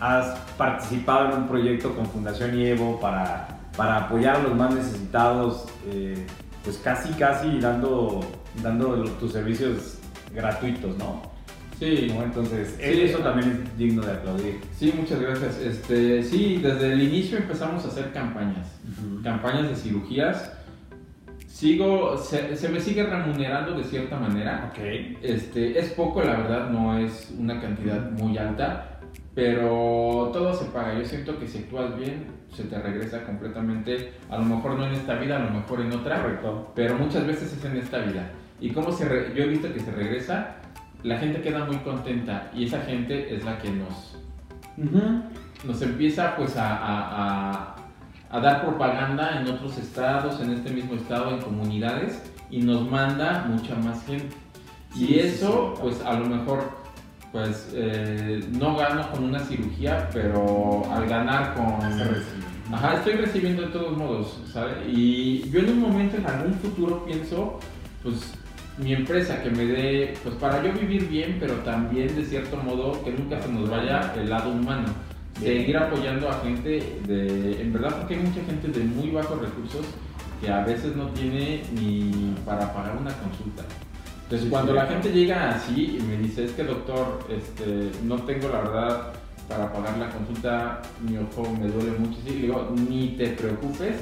has 0.00 0.38
participado 0.56 1.32
en 1.32 1.42
un 1.42 1.48
proyecto 1.48 1.94
con 1.94 2.06
Fundación 2.06 2.58
IEVO 2.58 3.00
para, 3.00 3.48
para 3.76 4.04
apoyar 4.04 4.36
a 4.36 4.42
los 4.42 4.54
más 4.54 4.74
necesitados, 4.74 5.66
eh, 5.90 6.26
pues 6.64 6.78
casi, 6.78 7.12
casi 7.14 7.58
dando, 7.58 8.20
dando 8.62 9.04
tus 9.12 9.32
servicios 9.32 9.98
gratuitos, 10.34 10.96
¿no? 10.98 11.35
Sí. 11.78 12.10
Entonces, 12.10 12.76
eso 12.80 13.18
también 13.18 13.50
es 13.50 13.78
digno 13.78 14.02
de 14.02 14.12
aplaudir. 14.12 14.60
Sí, 14.76 14.92
muchas 14.96 15.20
gracias. 15.20 15.58
Este, 15.58 16.22
sí, 16.22 16.58
desde 16.62 16.92
el 16.92 17.02
inicio 17.02 17.38
empezamos 17.38 17.84
a 17.84 17.88
hacer 17.88 18.12
campañas, 18.12 18.80
campañas 19.22 19.68
de 19.68 19.76
cirugías. 19.76 20.52
Sigo, 21.46 22.18
se, 22.18 22.68
me 22.68 22.80
sigue 22.80 23.04
remunerando 23.04 23.76
de 23.76 23.84
cierta 23.84 24.18
manera. 24.18 24.70
Okay. 24.72 25.18
Este, 25.22 25.78
es 25.78 25.90
poco, 25.90 26.22
la 26.22 26.36
verdad, 26.36 26.70
no 26.70 26.98
es 26.98 27.34
una 27.38 27.60
cantidad 27.60 28.10
muy 28.10 28.36
alta, 28.36 29.00
pero 29.34 30.30
todo 30.32 30.54
se 30.54 30.66
paga. 30.66 30.98
Yo 30.98 31.04
siento 31.04 31.38
que 31.38 31.46
si 31.46 31.58
actúas 31.58 31.96
bien, 31.98 32.26
se 32.54 32.64
te 32.64 32.78
regresa 32.78 33.24
completamente. 33.24 34.12
A 34.30 34.38
lo 34.38 34.44
mejor 34.44 34.76
no 34.76 34.86
en 34.86 34.94
esta 34.94 35.14
vida, 35.16 35.36
a 35.36 35.44
lo 35.44 35.50
mejor 35.50 35.80
en 35.80 35.92
otra, 35.92 36.22
Correcto. 36.22 36.72
pero 36.74 36.96
muchas 36.96 37.26
veces 37.26 37.52
es 37.52 37.64
en 37.64 37.76
esta 37.76 37.98
vida. 37.98 38.30
Y 38.60 38.70
cómo 38.70 38.90
se 38.92 39.04
yo 39.34 39.44
he 39.44 39.48
visto 39.48 39.72
que 39.72 39.80
se 39.80 39.90
regresa 39.90 40.56
la 41.02 41.18
gente 41.18 41.40
queda 41.40 41.64
muy 41.64 41.76
contenta 41.78 42.50
y 42.54 42.64
esa 42.64 42.80
gente 42.82 43.34
es 43.34 43.44
la 43.44 43.58
que 43.58 43.70
nos, 43.70 44.16
nos 45.64 45.82
empieza 45.82 46.36
pues 46.36 46.54
a, 46.56 47.74
dar 48.30 48.62
propaganda 48.62 49.40
en 49.40 49.48
otros 49.48 49.78
estados, 49.78 50.40
en 50.40 50.52
este 50.52 50.70
mismo 50.70 50.94
estado, 50.94 51.30
en 51.30 51.40
comunidades 51.40 52.22
y 52.50 52.60
nos 52.60 52.88
manda 52.90 53.46
mucha 53.48 53.74
más 53.76 54.04
gente. 54.04 54.34
y 54.94 55.18
eso 55.18 55.74
pues 55.80 56.02
a 56.04 56.14
lo 56.14 56.26
mejor 56.26 56.86
pues 57.32 57.70
eh, 57.74 58.42
no 58.52 58.76
gano 58.76 59.10
con 59.10 59.24
una 59.24 59.40
cirugía, 59.40 60.08
pero 60.12 60.90
al 60.90 61.06
ganar 61.06 61.54
con... 61.54 61.76
Ajá, 62.72 62.94
estoy 62.94 63.12
recibiendo 63.14 63.62
de 63.62 63.68
todos 63.68 63.96
modos, 63.96 64.40
¿sabes? 64.52 64.76
Y 64.88 65.48
yo 65.50 65.60
en 65.60 65.70
un 65.70 65.80
momento, 65.80 66.16
en 66.16 66.26
algún 66.26 66.54
futuro 66.54 67.04
pienso, 67.04 67.60
pues 68.02 68.32
mi 68.78 68.92
empresa 68.92 69.42
que 69.42 69.50
me 69.50 69.64
dé, 69.64 70.14
pues 70.22 70.34
para 70.36 70.62
yo 70.62 70.72
vivir 70.72 71.08
bien, 71.08 71.36
pero 71.40 71.54
también 71.56 72.14
de 72.14 72.24
cierto 72.24 72.56
modo 72.56 73.02
que 73.04 73.12
nunca 73.12 73.40
se 73.40 73.48
nos 73.48 73.68
vaya 73.70 74.12
el 74.16 74.28
lado 74.28 74.50
humano. 74.50 74.88
Seguir 75.40 75.76
apoyando 75.76 76.28
a 76.28 76.40
gente 76.40 76.98
de, 77.06 77.60
en 77.60 77.72
verdad 77.72 77.96
porque 77.98 78.14
hay 78.14 78.20
mucha 78.20 78.42
gente 78.44 78.68
de 78.68 78.84
muy 78.84 79.10
bajos 79.10 79.40
recursos 79.40 79.84
que 80.40 80.50
a 80.50 80.64
veces 80.64 80.96
no 80.96 81.08
tiene 81.08 81.62
ni 81.72 82.34
para 82.44 82.72
pagar 82.72 82.96
una 82.96 83.12
consulta. 83.12 83.62
Entonces 84.24 84.48
cuando 84.50 84.72
la 84.72 84.86
gente 84.86 85.12
llega 85.12 85.50
así 85.50 85.98
y 85.98 86.02
me 86.02 86.16
dice, 86.16 86.44
es 86.44 86.52
que 86.52 86.64
doctor, 86.64 87.20
este, 87.30 87.90
no 88.04 88.16
tengo 88.22 88.48
la 88.48 88.60
verdad 88.60 89.12
para 89.48 89.72
pagar 89.72 89.96
la 89.98 90.10
consulta, 90.10 90.82
mi 91.08 91.16
ojo 91.18 91.48
me 91.60 91.68
duele 91.68 91.92
mucho, 91.98 92.18
y 92.26 92.32
digo, 92.32 92.74
ni 92.88 93.08
te 93.10 93.28
preocupes, 93.28 93.96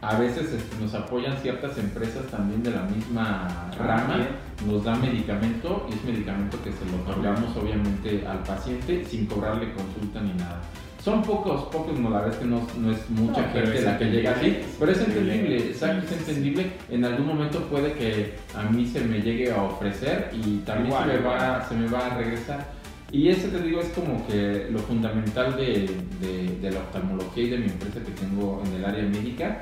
a 0.00 0.16
veces 0.16 0.52
este, 0.52 0.76
nos 0.80 0.94
apoyan 0.94 1.36
ciertas 1.38 1.76
empresas 1.78 2.26
también 2.26 2.62
de 2.62 2.70
la 2.70 2.82
misma 2.82 3.70
rama, 3.78 4.26
nos 4.66 4.84
dan 4.84 5.00
medicamento 5.00 5.86
y 5.90 5.94
es 5.94 6.04
medicamento 6.04 6.58
que 6.62 6.72
se 6.72 6.84
lo 6.86 7.02
cobramos 7.04 7.56
obviamente 7.56 8.26
al 8.26 8.38
paciente 8.40 9.04
sin 9.04 9.26
cobrarle 9.26 9.72
consulta 9.72 10.20
ni 10.20 10.34
nada. 10.34 10.60
Son 11.02 11.22
pocos, 11.22 11.66
pocos, 11.66 11.96
no, 11.96 12.10
la 12.10 12.18
verdad 12.18 12.34
es 12.34 12.40
que 12.40 12.46
no, 12.46 12.66
es 12.90 13.10
mucha 13.10 13.44
gente 13.50 13.80
la 13.82 13.96
que 13.96 14.06
llega 14.06 14.32
así, 14.32 14.58
pero 14.76 14.90
es 14.90 14.98
entendible, 14.98 15.70
es 15.70 15.80
entendible. 15.80 16.72
En 16.90 17.04
algún 17.04 17.28
momento 17.28 17.60
puede 17.68 17.92
que 17.92 18.34
a 18.56 18.62
mí 18.64 18.84
se 18.86 19.02
me 19.02 19.20
llegue 19.20 19.52
a 19.52 19.62
ofrecer 19.62 20.30
y 20.32 20.58
también 20.66 20.92
se, 20.98 21.06
me 21.06 21.18
va, 21.18 21.64
se 21.68 21.76
me 21.76 21.88
va 21.88 22.06
a 22.06 22.18
regresar. 22.18 22.75
Y 23.12 23.28
ese 23.28 23.48
te 23.48 23.62
digo 23.62 23.80
es 23.80 23.88
como 23.90 24.26
que 24.26 24.68
lo 24.70 24.78
fundamental 24.80 25.56
de, 25.56 25.88
de, 26.20 26.58
de 26.60 26.70
la 26.70 26.80
oftalmología 26.80 27.44
y 27.44 27.50
de 27.50 27.58
mi 27.58 27.66
empresa 27.66 28.00
que 28.00 28.10
tengo 28.12 28.62
en 28.66 28.74
el 28.74 28.84
área 28.84 29.04
médica. 29.04 29.60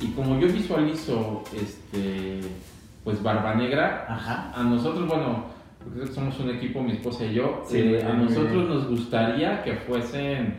Y 0.00 0.08
como 0.08 0.38
yo 0.40 0.48
visualizo, 0.48 1.42
este, 1.54 2.40
pues 3.04 3.22
Barba 3.22 3.54
Negra, 3.54 4.06
a 4.54 4.62
nosotros, 4.62 5.06
bueno, 5.06 5.46
porque 5.82 6.12
somos 6.12 6.38
un 6.40 6.50
equipo, 6.50 6.82
mi 6.82 6.92
esposa 6.92 7.24
y 7.24 7.34
yo, 7.34 7.64
eh, 7.72 8.04
a 8.04 8.12
nosotros 8.14 8.68
nos 8.68 8.88
gustaría 8.88 9.62
que 9.62 9.74
fuesen, 9.74 10.54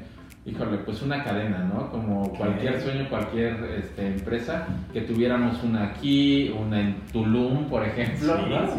híjole, 0.46 0.78
pues 0.78 1.02
una 1.02 1.24
cadena, 1.24 1.70
¿no? 1.72 1.92
Como 1.92 2.32
cualquier 2.34 2.82
sueño, 2.82 3.10
cualquier 3.10 3.56
este, 3.78 4.08
empresa, 4.08 4.68
que 4.94 5.02
tuviéramos 5.02 5.62
una 5.64 5.90
aquí, 5.90 6.50
una 6.58 6.80
en 6.80 6.96
Tulum, 7.12 7.66
por 7.66 7.86
ejemplo, 7.86 8.38
¿no? 8.48 8.74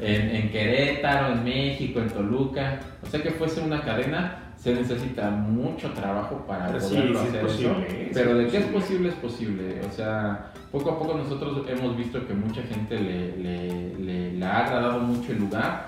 En, 0.00 0.36
en 0.36 0.50
Querétaro, 0.50 1.34
en 1.34 1.44
México, 1.44 2.00
en 2.00 2.08
Toluca, 2.08 2.80
o 3.02 3.06
sea 3.06 3.22
que 3.22 3.30
fuese 3.30 3.60
una 3.60 3.82
cadena 3.82 4.44
se 4.64 4.74
necesita 4.74 5.30
mucho 5.30 5.90
trabajo 5.92 6.44
para 6.46 6.78
poderlo 6.78 7.20
hacer 7.20 7.44
eso. 7.44 7.76
Pero 8.14 8.34
de 8.36 8.46
qué 8.46 8.58
es 8.58 8.64
posible, 8.66 9.10
es 9.10 9.14
posible. 9.16 9.80
O 9.86 9.92
sea, 9.92 10.52
poco 10.72 10.90
a 10.90 10.98
poco 10.98 11.18
nosotros 11.18 11.66
hemos 11.68 11.94
visto 11.98 12.26
que 12.26 12.32
mucha 12.32 12.62
gente 12.62 12.98
le, 12.98 14.32
le, 14.32 14.46
ha 14.46 14.64
agradado 14.64 15.00
mucho 15.00 15.32
el 15.32 15.40
lugar. 15.40 15.84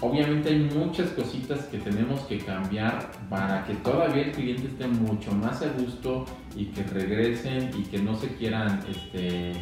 Obviamente 0.00 0.48
hay 0.48 0.58
muchas 0.58 1.10
cositas 1.10 1.60
que 1.66 1.78
tenemos 1.78 2.20
que 2.22 2.38
cambiar 2.38 3.12
para 3.30 3.64
que 3.64 3.74
todavía 3.76 4.24
el 4.24 4.32
cliente 4.32 4.66
esté 4.66 4.88
mucho 4.88 5.30
más 5.32 5.62
a 5.62 5.68
gusto 5.78 6.26
y 6.56 6.66
que 6.66 6.82
regresen 6.82 7.70
y 7.78 7.84
que 7.84 7.98
no 7.98 8.16
se 8.16 8.34
quieran 8.34 8.80
este, 8.90 9.52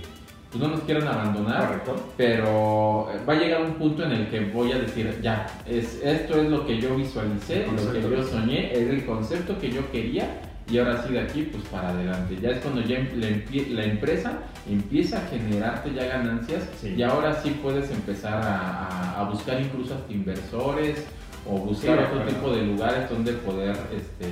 pues 0.55 0.63
no 0.63 0.77
nos 0.77 0.85
quieran 0.85 1.09
abandonar, 1.09 1.83
pero 2.17 3.09
va 3.29 3.33
a 3.33 3.37
llegar 3.37 3.63
un 3.63 3.75
punto 3.75 4.05
en 4.05 4.13
el 4.13 4.29
que 4.29 4.39
voy 4.39 4.71
a 4.71 4.79
decir, 4.79 5.19
ya, 5.21 5.49
es, 5.67 6.01
esto 6.01 6.41
es 6.41 6.49
lo 6.49 6.65
que 6.65 6.81
yo 6.81 6.95
visualicé, 6.95 7.67
lo 7.67 7.93
que 7.93 8.01
yo 8.01 8.23
soñé, 8.23 8.73
es 8.73 8.89
el 8.89 9.05
concepto 9.05 9.59
que 9.59 9.73
yo 9.73 9.91
quería 9.91 10.29
y 10.71 10.79
ahora 10.79 11.03
sí 11.03 11.13
de 11.13 11.19
aquí 11.19 11.43
pues 11.51 11.65
para 11.65 11.89
adelante. 11.89 12.39
Ya 12.41 12.51
es 12.51 12.59
cuando 12.59 12.83
ya 12.83 13.01
la, 13.17 13.85
empresa 13.85 14.39
empieza 14.71 15.19
a 15.19 15.27
generarte 15.27 15.93
ya 15.93 16.05
ganancias 16.05 16.69
y 16.85 17.03
ahora 17.03 17.35
sí 17.43 17.59
puedes 17.61 17.91
empezar 17.91 18.41
a, 18.45 19.29
buscar 19.33 19.61
incluso 19.61 19.95
hasta 19.95 20.13
inversores 20.13 21.05
o 21.51 21.59
buscar 21.59 21.99
otro 21.99 22.25
tipo 22.27 22.53
de 22.53 22.63
lugares 22.63 23.11
donde 23.11 23.33
poder 23.33 23.77
este, 23.93 24.29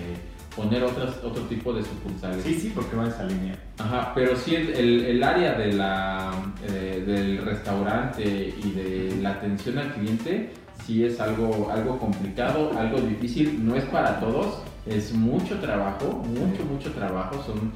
poner 0.57 0.85
otras, 0.85 1.17
otro 1.25 1.43
tipo 1.45 1.73
de 1.73 1.83
sucursales. 1.83 2.45
Sí, 2.45 2.55
sí, 2.55 2.73
porque 2.75 2.97
va 2.97 3.09
esa 3.09 3.25
línea. 3.25 3.59
Ajá, 3.79 4.13
pero 4.15 4.37
sí 4.37 4.55
el, 4.55 5.05
el 5.05 5.23
área 5.23 5.55
de 5.55 5.73
la, 5.73 6.33
eh, 6.69 7.03
del 7.07 7.39
restaurante 7.39 8.23
y 8.23 8.71
de 8.73 9.17
la 9.23 9.31
atención 9.31 9.79
al 9.79 9.95
cliente 9.95 10.53
sí 10.85 11.05
es 11.05 11.21
algo, 11.21 11.71
algo 11.71 11.99
complicado, 11.99 12.73
algo 12.79 13.01
difícil, 13.01 13.65
no 13.65 13.77
es 13.77 13.85
para 13.85 14.19
todos 14.21 14.63
es 14.87 15.13
mucho 15.13 15.59
trabajo, 15.59 16.23
mucho, 16.27 16.65
mucho 16.65 16.93
trabajo. 16.93 17.43
Son, 17.45 17.73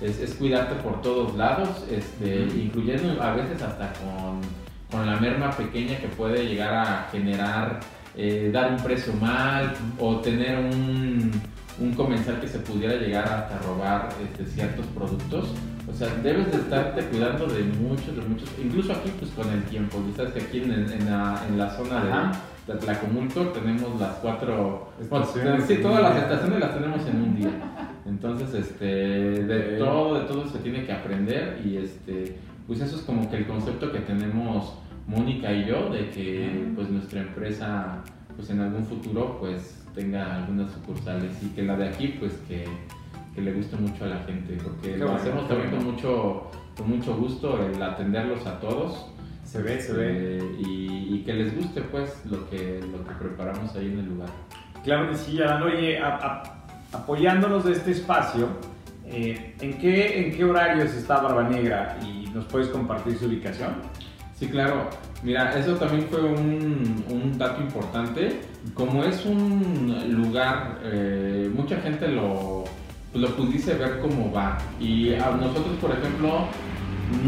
es, 0.00 0.34
cuidarte 0.34 0.74
por 0.76 1.00
todos 1.02 1.36
lados, 1.36 1.84
este, 1.90 2.42
incluyendo 2.56 3.22
a 3.22 3.34
veces 3.34 3.62
hasta 3.62 3.92
con, 3.94 4.40
con, 4.90 5.06
la 5.06 5.18
merma 5.20 5.50
pequeña 5.50 5.98
que 5.98 6.08
puede 6.08 6.46
llegar 6.46 6.74
a 6.74 7.08
generar, 7.10 7.80
eh, 8.16 8.50
dar 8.52 8.72
un 8.72 8.78
precio 8.78 9.12
mal 9.14 9.74
o 9.98 10.16
tener 10.20 10.58
un, 10.58 11.30
un 11.80 11.94
comensal 11.94 12.38
que 12.40 12.46
se 12.46 12.58
pudiera 12.58 12.94
llegar 12.94 13.24
hasta 13.24 13.58
robar 13.66 14.10
este, 14.22 14.44
ciertos 14.44 14.86
productos. 14.86 15.54
O 15.90 15.94
sea, 15.94 16.08
debes 16.22 16.52
de 16.52 16.58
estarte 16.58 17.02
cuidando 17.06 17.46
de 17.46 17.64
muchos, 17.64 18.14
de 18.14 18.22
muchos, 18.22 18.48
incluso 18.62 18.92
aquí 18.92 19.10
pues 19.18 19.30
con 19.32 19.50
el 19.50 19.62
tiempo. 19.64 19.98
Sabes 20.14 20.34
que 20.34 20.40
aquí 20.40 20.58
en, 20.62 20.72
en, 20.72 21.10
la, 21.10 21.42
en 21.48 21.58
la, 21.58 21.70
zona 21.70 22.32
de, 22.66 22.72
de 22.72 22.78
Tlacomulco 22.78 23.40
tenemos 23.48 23.98
las 23.98 24.16
cuatro, 24.16 24.92
estaciones, 25.00 25.64
sí, 25.64 25.78
todas 25.82 26.02
las 26.02 26.16
estaciones 26.16 26.60
las 26.60 26.74
tenemos 26.74 27.06
en 27.06 27.16
un 27.16 27.34
día. 27.34 27.50
Entonces, 28.06 28.54
este, 28.54 28.84
de 28.84 29.78
todo, 29.78 30.20
de 30.20 30.26
todo 30.26 30.46
se 30.46 30.58
tiene 30.58 30.84
que 30.84 30.92
aprender 30.92 31.60
y 31.64 31.78
este, 31.78 32.36
pues 32.66 32.80
eso 32.80 32.96
es 32.96 33.02
como 33.02 33.28
que 33.30 33.38
el 33.38 33.46
concepto 33.46 33.90
que 33.90 34.00
tenemos 34.00 34.74
Mónica 35.06 35.52
y 35.52 35.66
yo 35.66 35.90
de 35.90 36.10
que 36.10 36.70
pues 36.74 36.88
nuestra 36.88 37.20
empresa 37.20 38.02
pues 38.36 38.48
en 38.50 38.60
algún 38.60 38.84
futuro 38.84 39.38
pues 39.40 39.79
tenga 39.94 40.36
algunas 40.36 40.72
sucursales 40.72 41.32
y 41.42 41.48
que 41.48 41.62
la 41.62 41.76
de 41.76 41.88
aquí 41.88 42.16
pues 42.18 42.32
que, 42.48 42.64
que 43.34 43.40
le 43.40 43.52
guste 43.52 43.76
mucho 43.76 44.04
a 44.04 44.08
la 44.08 44.18
gente 44.20 44.58
porque 44.62 44.96
lo 44.96 45.12
hacemos 45.12 45.48
también 45.48 45.70
con 45.70 45.84
mucho 45.84 46.50
con 46.76 46.90
mucho 46.90 47.16
gusto 47.16 47.64
el 47.64 47.82
atenderlos 47.82 48.46
a 48.46 48.60
todos. 48.60 49.06
Se 49.44 49.60
ve 49.62 49.80
se 49.80 49.92
ve. 49.92 50.38
Eh, 50.38 50.56
y, 50.60 51.14
y, 51.14 51.22
que 51.24 51.32
les 51.32 51.56
guste 51.56 51.80
pues 51.82 52.24
lo 52.26 52.48
que 52.48 52.80
lo 52.80 53.04
que 53.04 53.14
preparamos 53.18 53.74
ahí 53.74 53.86
en 53.86 53.98
el 53.98 54.06
lugar. 54.06 54.28
Claro 54.84 55.10
que 55.10 55.16
sí 55.16 55.40
Alan. 55.42 55.62
Oye 55.62 55.98
apoyándonos 56.92 57.64
de 57.64 57.72
este 57.72 57.92
espacio 57.92 58.48
eh, 59.12 59.56
¿en, 59.60 59.78
qué, 59.78 60.24
¿en 60.24 60.36
qué 60.36 60.44
horarios 60.44 60.94
está 60.94 61.20
Barba 61.20 61.48
Negra 61.48 61.98
y 62.00 62.28
nos 62.32 62.44
puedes 62.44 62.68
compartir 62.68 63.18
su 63.18 63.26
ubicación? 63.26 63.74
Sí, 64.40 64.48
claro. 64.48 64.88
Mira, 65.22 65.54
eso 65.58 65.74
también 65.74 66.06
fue 66.08 66.22
un, 66.22 67.04
un 67.10 67.36
dato 67.36 67.60
importante. 67.60 68.40
Como 68.72 69.04
es 69.04 69.26
un 69.26 70.02
lugar, 70.08 70.78
eh, 70.82 71.50
mucha 71.54 71.76
gente 71.82 72.08
lo, 72.08 72.64
lo 73.12 73.36
pudiese 73.36 73.74
ver 73.74 74.00
como 74.00 74.30
bar. 74.30 74.56
Y 74.80 75.12
a 75.12 75.30
nosotros, 75.32 75.76
por 75.78 75.90
ejemplo, 75.90 76.46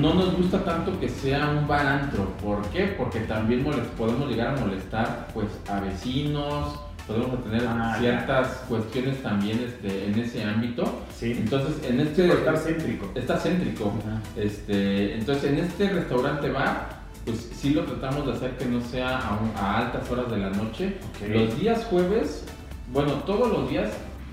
no 0.01 0.15
nos 0.15 0.35
gusta 0.39 0.65
tanto 0.65 0.99
que 0.99 1.11
sea 1.11 1.51
un 1.51 1.69
bar 1.69 1.87
antro. 1.87 2.33
¿Por 2.43 2.63
qué? 2.69 2.95
Porque 2.97 3.21
también 3.21 3.63
podemos 3.99 4.31
llegar 4.31 4.57
a 4.57 4.61
molestar 4.61 5.29
pues, 5.35 5.49
a 5.69 5.81
vecinos, 5.81 6.81
podemos 7.07 7.45
tener 7.45 7.63
ah, 7.69 7.95
ciertas 7.99 8.49
cuestiones 8.71 9.23
también 9.23 9.61
este, 9.67 10.07
en 10.07 10.19
ese 10.19 10.45
ámbito. 10.45 11.03
Sí. 11.15 11.33
Entonces, 11.33 11.87
en 11.87 12.01
este... 12.01 12.27
está 12.27 12.57
céntrico. 12.57 13.11
Está 13.15 13.37
céntrico. 13.37 13.93
Este, 14.35 15.19
entonces, 15.19 15.53
en 15.53 15.59
este 15.59 15.91
restaurante 15.91 16.51
bar 16.51 17.02
pues 17.25 17.51
sí 17.55 17.71
lo 17.71 17.85
tratamos 17.85 18.27
de 18.27 18.33
hacer 18.33 18.57
que 18.57 18.65
no 18.67 18.81
sea 18.81 19.19
a, 19.19 19.79
altas 19.79 20.11
horas 20.11 20.31
de 20.31 20.39
la 20.39 20.51
noche. 20.51 20.97
Los 21.29 21.59
días 21.59 21.85
jueves, 21.85 22.45
bueno, 22.93 23.13
todos 23.25 23.51
los 23.51 23.71
días 23.71 23.93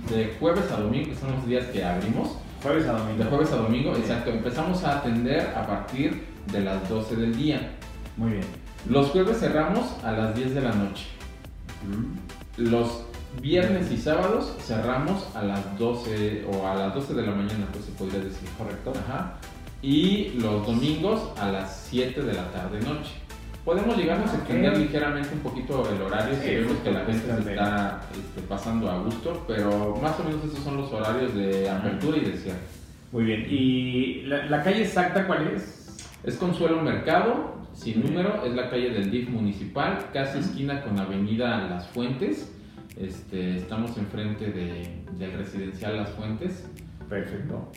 de 0.10 0.36
jueves 0.39 0.71
a 0.71 0.80
domingo, 0.80 1.10
que 1.10 1.15
son 1.15 1.32
los 1.34 1.45
días 1.45 1.65
que 1.67 1.84
abrimos. 1.84 2.38
Jueves 2.63 2.88
a 2.88 2.93
domingo. 2.93 3.23
De 3.23 3.30
jueves 3.30 3.52
a 3.52 3.56
domingo, 3.58 3.95
exacto. 3.95 4.32
Empezamos 4.32 4.84
a 4.84 4.99
atender 4.99 5.54
a 5.56 5.65
partir 5.67 6.23
de 6.52 6.62
las 6.62 6.88
12 6.89 7.15
del 7.15 7.38
día. 7.38 7.71
Muy 8.17 8.32
bien. 8.32 8.45
Los 8.89 9.10
jueves 9.10 9.39
cerramos 9.39 9.86
a 10.04 10.12
las 10.12 10.36
10 10.36 10.56
de 10.56 10.62
la 10.62 10.73
noche. 10.73 11.06
Mm. 11.88 12.63
Los 12.69 13.04
viernes 13.41 13.91
y 13.91 13.97
sábados 13.97 14.56
cerramos 14.62 15.28
a 15.36 15.43
las 15.43 15.78
12 15.78 16.45
o 16.52 16.67
a 16.67 16.75
las 16.75 16.95
12 16.95 17.13
de 17.13 17.21
la 17.21 17.32
mañana, 17.32 17.67
pues 17.71 17.86
se 17.86 17.91
podría 17.91 18.19
decir. 18.19 18.49
Correcto. 18.58 18.93
Ajá 19.06 19.38
y 19.82 20.30
los 20.39 20.65
domingos 20.65 21.32
a 21.39 21.52
las 21.52 21.88
7 21.89 22.22
de 22.22 22.34
la 22.34 22.52
tarde 22.52 22.80
noche. 22.82 23.12
Podemos 23.63 23.98
llegar 23.98 24.20
a 24.20 24.24
extender 24.24 24.78
ligeramente 24.78 25.30
un 25.34 25.42
poquito 25.42 25.88
el 25.94 26.02
horario 26.02 26.36
si 26.42 26.56
vemos 26.56 26.78
que 26.78 26.92
la 26.92 27.06
gente 27.06 27.44
se 27.44 27.52
está 27.52 28.02
este, 28.12 28.42
pasando 28.48 28.89
a 28.89 29.00
gusto, 29.04 29.44
pero 29.48 29.96
más 30.02 30.20
o 30.20 30.24
menos 30.24 30.44
esos 30.46 30.63
son 30.63 30.78
los 30.78 30.92
horarios 30.92 31.36
de 31.36 31.70
apertura 31.70 32.18
y 32.18 32.22
de 32.22 32.38
cierre. 32.38 32.60
Muy 33.12 33.26
bien, 33.26 33.46
¿y 33.50 34.22
la, 34.24 34.63
calle 34.63 34.84
exacta 34.84 35.28
cuál 35.28 35.48
es? 35.56 36.08
Es 36.24 36.36
Consuelo 36.36 36.82
Mercado, 36.82 37.56
sin 37.74 38.04
número, 38.04 38.44
es 38.46 38.54
la 38.54 38.70
calle 38.70 38.92
del 38.92 39.12
DIF 39.12 39.30
municipal, 39.30 40.08
casi 40.13 40.39
esquina 40.39 40.82
con 40.82 41.00
Avenida 41.00 41.68
Las 41.70 41.88
Fuentes. 41.88 42.52
Este, 42.98 43.58
estamos 43.58 43.98
enfrente 43.98 44.52
de, 44.52 45.04
del 45.18 45.34
residencial 45.34 45.98
Las 45.98 46.10
Fuentes. 46.12 46.65
Perfecto. 47.08 47.72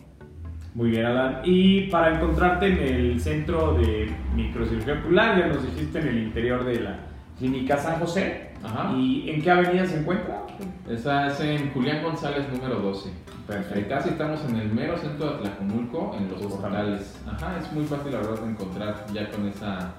Muy 0.75 0.91
bien, 0.91 1.05
Adán. 1.05 1.41
Y 1.45 1.83
para 1.89 2.17
encontrarte 2.17 2.67
en 2.67 2.79
el 2.79 3.21
centro 3.21 3.75
de 3.75 4.11
microcirugía 4.35 4.95
ocular, 4.95 5.39
ya 5.39 5.47
nos 5.49 5.63
dijiste 5.65 5.99
en 5.99 6.09
el 6.09 6.19
interior 6.19 6.65
de 6.65 6.81
la 6.81 6.99
clínica 7.39 7.77
San 7.77 7.99
José. 7.99 8.53
Ajá. 8.63 8.93
¿Y 8.97 9.29
en 9.29 9.43
qué 9.43 9.51
avenida 9.51 9.87
se 9.87 9.99
encuentra? 9.99 10.47
Esa 10.89 11.27
es 11.27 11.41
en 11.41 11.73
Julián 11.73 12.03
González 12.03 12.47
número 12.49 12.77
12. 12.81 13.11
Perfecto. 13.47 13.89
Casi 13.89 14.09
estamos 14.11 14.41
en 14.49 14.57
el 14.57 14.73
mero 14.73 14.97
centro 14.97 15.33
de 15.33 15.39
Tlacomulco, 15.39 16.17
en 16.19 16.31
los 16.31 16.41
portales. 16.41 17.21
Ajá, 17.27 17.59
es 17.59 17.71
muy 17.73 17.85
fácil 17.85 18.13
la 18.13 18.19
verdad 18.19 18.41
de 18.41 18.51
encontrar 18.51 19.07
ya 19.13 19.31
con 19.31 19.49
esa 19.49 19.95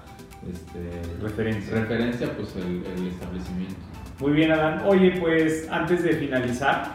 este, 0.50 1.02
referencia. 1.22 1.74
referencia 1.74 2.32
pues 2.36 2.56
el, 2.56 2.84
el, 2.86 3.08
establecimiento. 3.08 3.76
Muy 4.18 4.32
bien, 4.32 4.50
Adán. 4.50 4.82
Oye, 4.86 5.12
pues 5.20 5.68
antes 5.70 6.02
de 6.02 6.14
finalizar, 6.14 6.94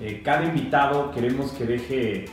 eh, 0.00 0.20
cada 0.22 0.44
invitado 0.44 1.10
queremos 1.10 1.52
que 1.52 1.64
deje 1.64 2.26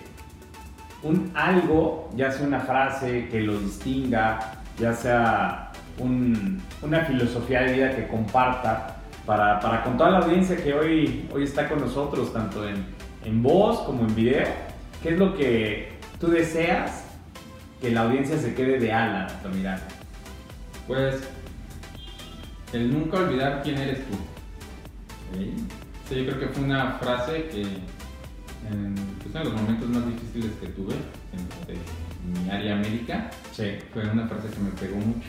un 1.04 1.32
algo, 1.36 2.10
ya 2.16 2.32
sea 2.32 2.48
una 2.48 2.62
frase 2.62 3.28
que 3.30 3.42
lo 3.42 3.60
distinga, 3.60 4.54
ya 4.80 4.94
sea 4.94 5.72
una 6.00 7.02
filosofía 7.06 7.62
de 7.62 7.74
vida 7.74 7.96
que 7.96 8.08
comparta 8.08 8.98
para, 9.26 9.60
para, 9.60 9.84
con 9.84 9.98
toda 9.98 10.12
la 10.12 10.18
audiencia 10.20 10.58
que 10.58 10.74
hoy, 10.74 11.30
hoy 11.32 11.44
está 11.44 11.70
con 11.70 11.80
nosotros, 11.82 12.34
tanto 12.34 12.68
en, 12.68 12.86
en 13.26 13.44
voz 13.44 13.80
como 13.82 14.08
en 14.08 14.16
video. 14.16 14.48
¿Qué 15.02 15.10
es 15.10 15.20
lo 15.20 15.36
que 15.36 15.94
tú 16.20 16.28
deseas 16.30 17.06
que 17.82 17.92
la 17.92 18.02
audiencia 18.02 18.38
se 18.38 18.56
quede 18.56 18.80
de 18.80 18.92
ala 18.92 19.26
a 19.26 19.42
tu 19.42 19.50
mirada? 19.50 19.82
Pues 20.88 21.22
el 22.74 22.92
nunca 22.92 23.18
olvidar 23.18 23.62
quién 23.64 23.78
eres 23.78 24.00
tú. 24.08 24.16
Sí, 26.10 26.24
yo 26.24 26.26
creo 26.26 26.40
que 26.40 26.48
fue 26.48 26.64
una 26.64 26.94
frase 26.94 27.46
que 27.48 27.66
en, 28.72 28.96
pues, 29.22 29.36
en 29.36 29.44
los 29.44 29.62
momentos 29.62 29.90
más 29.90 30.06
difíciles 30.08 30.52
que 30.60 30.68
tuve 30.68 30.94
en, 30.94 32.04
mi 32.24 32.50
área 32.50 32.76
médica, 32.76 33.30
fue 33.94 34.10
una 34.10 34.28
frase 34.28 34.48
que 34.48 34.60
me 34.60 34.72
pegó 34.72 34.96
mucho. 34.96 35.28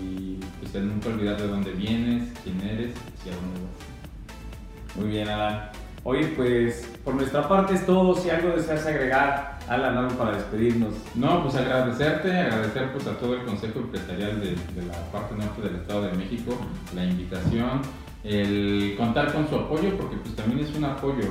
Y 0.00 0.40
pues 0.60 0.74
el 0.74 0.88
nunca 0.88 1.10
olvidar 1.10 1.36
de 1.36 1.46
dónde 1.46 1.72
vienes, 1.72 2.32
quién 2.42 2.60
eres 2.62 2.94
y 3.24 3.28
a 3.28 3.34
dónde 3.34 3.60
vas. 3.60 4.96
Muy 4.96 5.10
bien, 5.10 5.28
Alan. 5.28 5.70
Oye, 6.02 6.26
pues 6.36 6.88
por 7.04 7.14
nuestra 7.14 7.46
parte 7.46 7.74
es 7.74 7.86
todo. 7.86 8.14
Si 8.14 8.30
algo 8.30 8.56
deseas 8.56 8.86
agregar, 8.86 9.58
Alan, 9.68 9.96
algo 9.96 10.16
para 10.16 10.36
despedirnos. 10.36 10.94
No, 11.14 11.42
pues 11.42 11.54
agradecerte, 11.54 12.32
agradecer 12.32 12.92
pues 12.92 13.06
a 13.06 13.16
todo 13.18 13.34
el 13.34 13.44
Consejo 13.44 13.80
Empresarial 13.80 14.40
de, 14.40 14.50
de 14.50 14.86
la 14.86 14.94
parte 15.12 15.34
norte 15.36 15.62
del 15.62 15.76
Estado 15.76 16.02
de 16.06 16.12
México 16.14 16.58
la 16.94 17.04
invitación, 17.04 17.82
el 18.24 18.94
contar 18.96 19.32
con 19.32 19.48
su 19.48 19.54
apoyo, 19.54 19.96
porque 19.96 20.16
pues 20.16 20.34
también 20.34 20.66
es 20.66 20.74
un 20.74 20.84
apoyo 20.84 21.30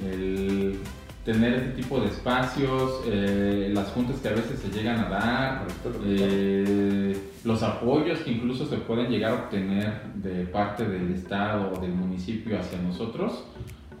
el 0.00 0.78
tener 1.24 1.54
este 1.54 1.82
tipo 1.82 2.00
de 2.00 2.08
espacios, 2.08 3.02
eh, 3.06 3.70
las 3.72 3.88
juntas 3.88 4.16
que 4.20 4.28
a 4.28 4.32
veces 4.32 4.58
se 4.58 4.68
llegan 4.70 4.98
a 4.98 5.08
dar, 5.08 5.66
eh, 6.04 7.16
los 7.44 7.62
apoyos 7.62 8.20
que 8.20 8.32
incluso 8.32 8.66
se 8.66 8.78
pueden 8.78 9.08
llegar 9.10 9.32
a 9.32 9.34
obtener 9.34 10.02
de 10.16 10.46
parte 10.46 10.84
del 10.84 11.12
Estado 11.12 11.72
o 11.72 11.80
del 11.80 11.92
municipio 11.92 12.58
hacia 12.58 12.78
nosotros, 12.78 13.44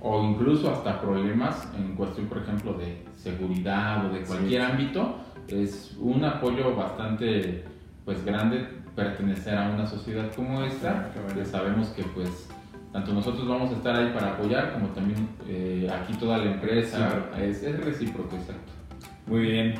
o 0.00 0.24
incluso 0.24 0.72
hasta 0.72 1.00
problemas 1.00 1.68
en 1.78 1.94
cuestión, 1.94 2.26
por 2.26 2.38
ejemplo, 2.38 2.74
de 2.74 3.04
seguridad 3.16 4.06
o 4.06 4.12
de 4.12 4.22
cualquier 4.22 4.62
ámbito, 4.62 5.16
es 5.46 5.96
un 6.00 6.24
apoyo 6.24 6.74
bastante 6.74 7.64
pues 8.04 8.24
grande 8.24 8.66
pertenecer 8.96 9.56
a 9.56 9.70
una 9.70 9.86
sociedad 9.86 10.32
como 10.34 10.64
esta, 10.64 11.12
que 11.32 11.44
sabemos 11.44 11.88
que 11.88 12.02
pues 12.02 12.48
tanto 12.92 13.12
nosotros 13.14 13.48
vamos 13.48 13.70
a 13.70 13.74
estar 13.74 13.96
ahí 13.96 14.12
para 14.12 14.32
apoyar 14.32 14.74
como 14.74 14.88
también 14.88 15.28
eh, 15.48 15.90
aquí 15.90 16.12
toda 16.14 16.38
la 16.38 16.52
empresa. 16.52 17.10
es, 17.40 17.62
recíproco, 17.84 18.36
exacto. 18.36 18.72
Muy 19.26 19.40
bien. 19.40 19.74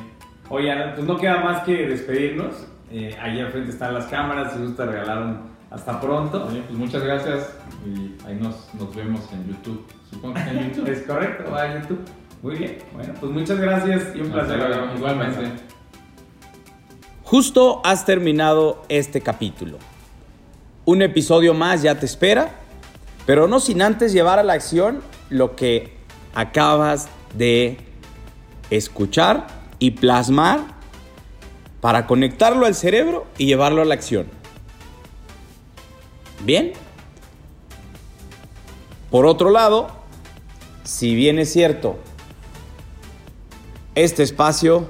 Oye, 0.49 0.73
pues 0.95 1.07
no 1.07 1.17
queda 1.17 1.41
más 1.41 1.63
que 1.63 1.87
despedirnos. 1.87 2.65
Eh, 2.91 3.15
ahí 3.21 3.39
al 3.39 3.51
frente 3.51 3.69
están 3.69 3.93
las 3.93 4.05
cámaras, 4.07 4.53
si 4.53 4.59
gusta 4.59 4.85
regalaron 4.85 5.41
hasta 5.69 5.99
pronto. 6.01 6.45
pues 6.45 6.71
muchas 6.71 7.03
gracias 7.03 7.55
y 7.85 8.15
ahí 8.25 8.35
nos, 8.35 8.73
nos 8.75 8.95
vemos 8.95 9.21
en 9.31 9.47
YouTube. 9.47 9.85
Supongo 10.09 10.33
que 10.33 10.49
en 10.49 10.69
YouTube. 10.69 10.89
es 10.89 11.01
correcto, 11.03 11.51
va 11.51 11.61
a 11.61 11.81
YouTube. 11.81 12.01
Muy 12.41 12.57
bien, 12.57 12.77
bueno, 12.93 13.13
pues 13.19 13.31
muchas 13.31 13.59
gracias 13.59 14.15
y 14.15 14.21
un 14.21 14.31
placer. 14.31 14.59
Igualmente. 14.97 15.51
Justo 17.23 17.81
has 17.83 18.05
terminado 18.05 18.83
este 18.89 19.21
capítulo. 19.21 19.77
Un 20.85 21.01
episodio 21.01 21.53
más 21.53 21.81
ya 21.81 21.97
te 21.97 22.05
espera 22.05 22.62
pero 23.25 23.47
no 23.47 23.59
sin 23.59 23.81
antes 23.81 24.13
llevar 24.13 24.39
a 24.39 24.43
la 24.43 24.53
acción 24.53 25.01
lo 25.29 25.55
que 25.55 25.93
acabas 26.33 27.07
de 27.35 27.77
escuchar 28.69 29.47
y 29.79 29.91
plasmar 29.91 30.61
para 31.81 32.07
conectarlo 32.07 32.65
al 32.65 32.75
cerebro 32.75 33.25
y 33.37 33.45
llevarlo 33.45 33.81
a 33.81 33.85
la 33.85 33.93
acción. 33.93 34.27
Bien. 36.45 36.73
Por 39.11 39.25
otro 39.25 39.51
lado, 39.51 39.87
si 40.83 41.13
bien 41.13 41.39
es 41.39 41.51
cierto, 41.51 41.97
este 43.95 44.23
espacio 44.23 44.89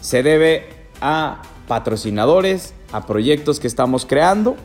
se 0.00 0.22
debe 0.22 0.68
a 1.00 1.42
patrocinadores, 1.66 2.74
a 2.92 3.06
proyectos 3.06 3.60
que 3.60 3.66
estamos 3.66 4.06
creando 4.06 4.56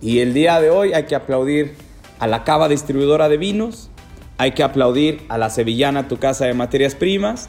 y 0.00 0.20
el 0.20 0.32
día 0.32 0.60
de 0.60 0.70
hoy 0.70 0.92
hay 0.92 1.04
que 1.04 1.14
aplaudir 1.14 1.76
a 2.18 2.26
la 2.26 2.44
Cava 2.44 2.68
Distribuidora 2.68 3.28
de 3.28 3.36
Vinos, 3.36 3.90
hay 4.38 4.52
que 4.52 4.62
aplaudir 4.62 5.24
a 5.28 5.38
la 5.38 5.50
Sevillana 5.50 6.08
Tu 6.08 6.18
Casa 6.18 6.46
de 6.46 6.54
Materias 6.54 6.94
Primas 6.94 7.48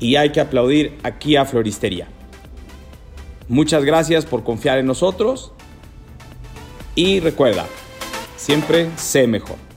y 0.00 0.16
hay 0.16 0.30
que 0.30 0.40
aplaudir 0.40 0.98
aquí 1.02 1.36
a 1.36 1.44
Floristería. 1.44 2.08
Muchas 3.48 3.84
gracias 3.84 4.24
por 4.24 4.44
confiar 4.44 4.78
en 4.78 4.86
nosotros 4.86 5.52
y 6.94 7.20
recuerda, 7.20 7.66
siempre 8.36 8.88
sé 8.96 9.26
mejor. 9.26 9.71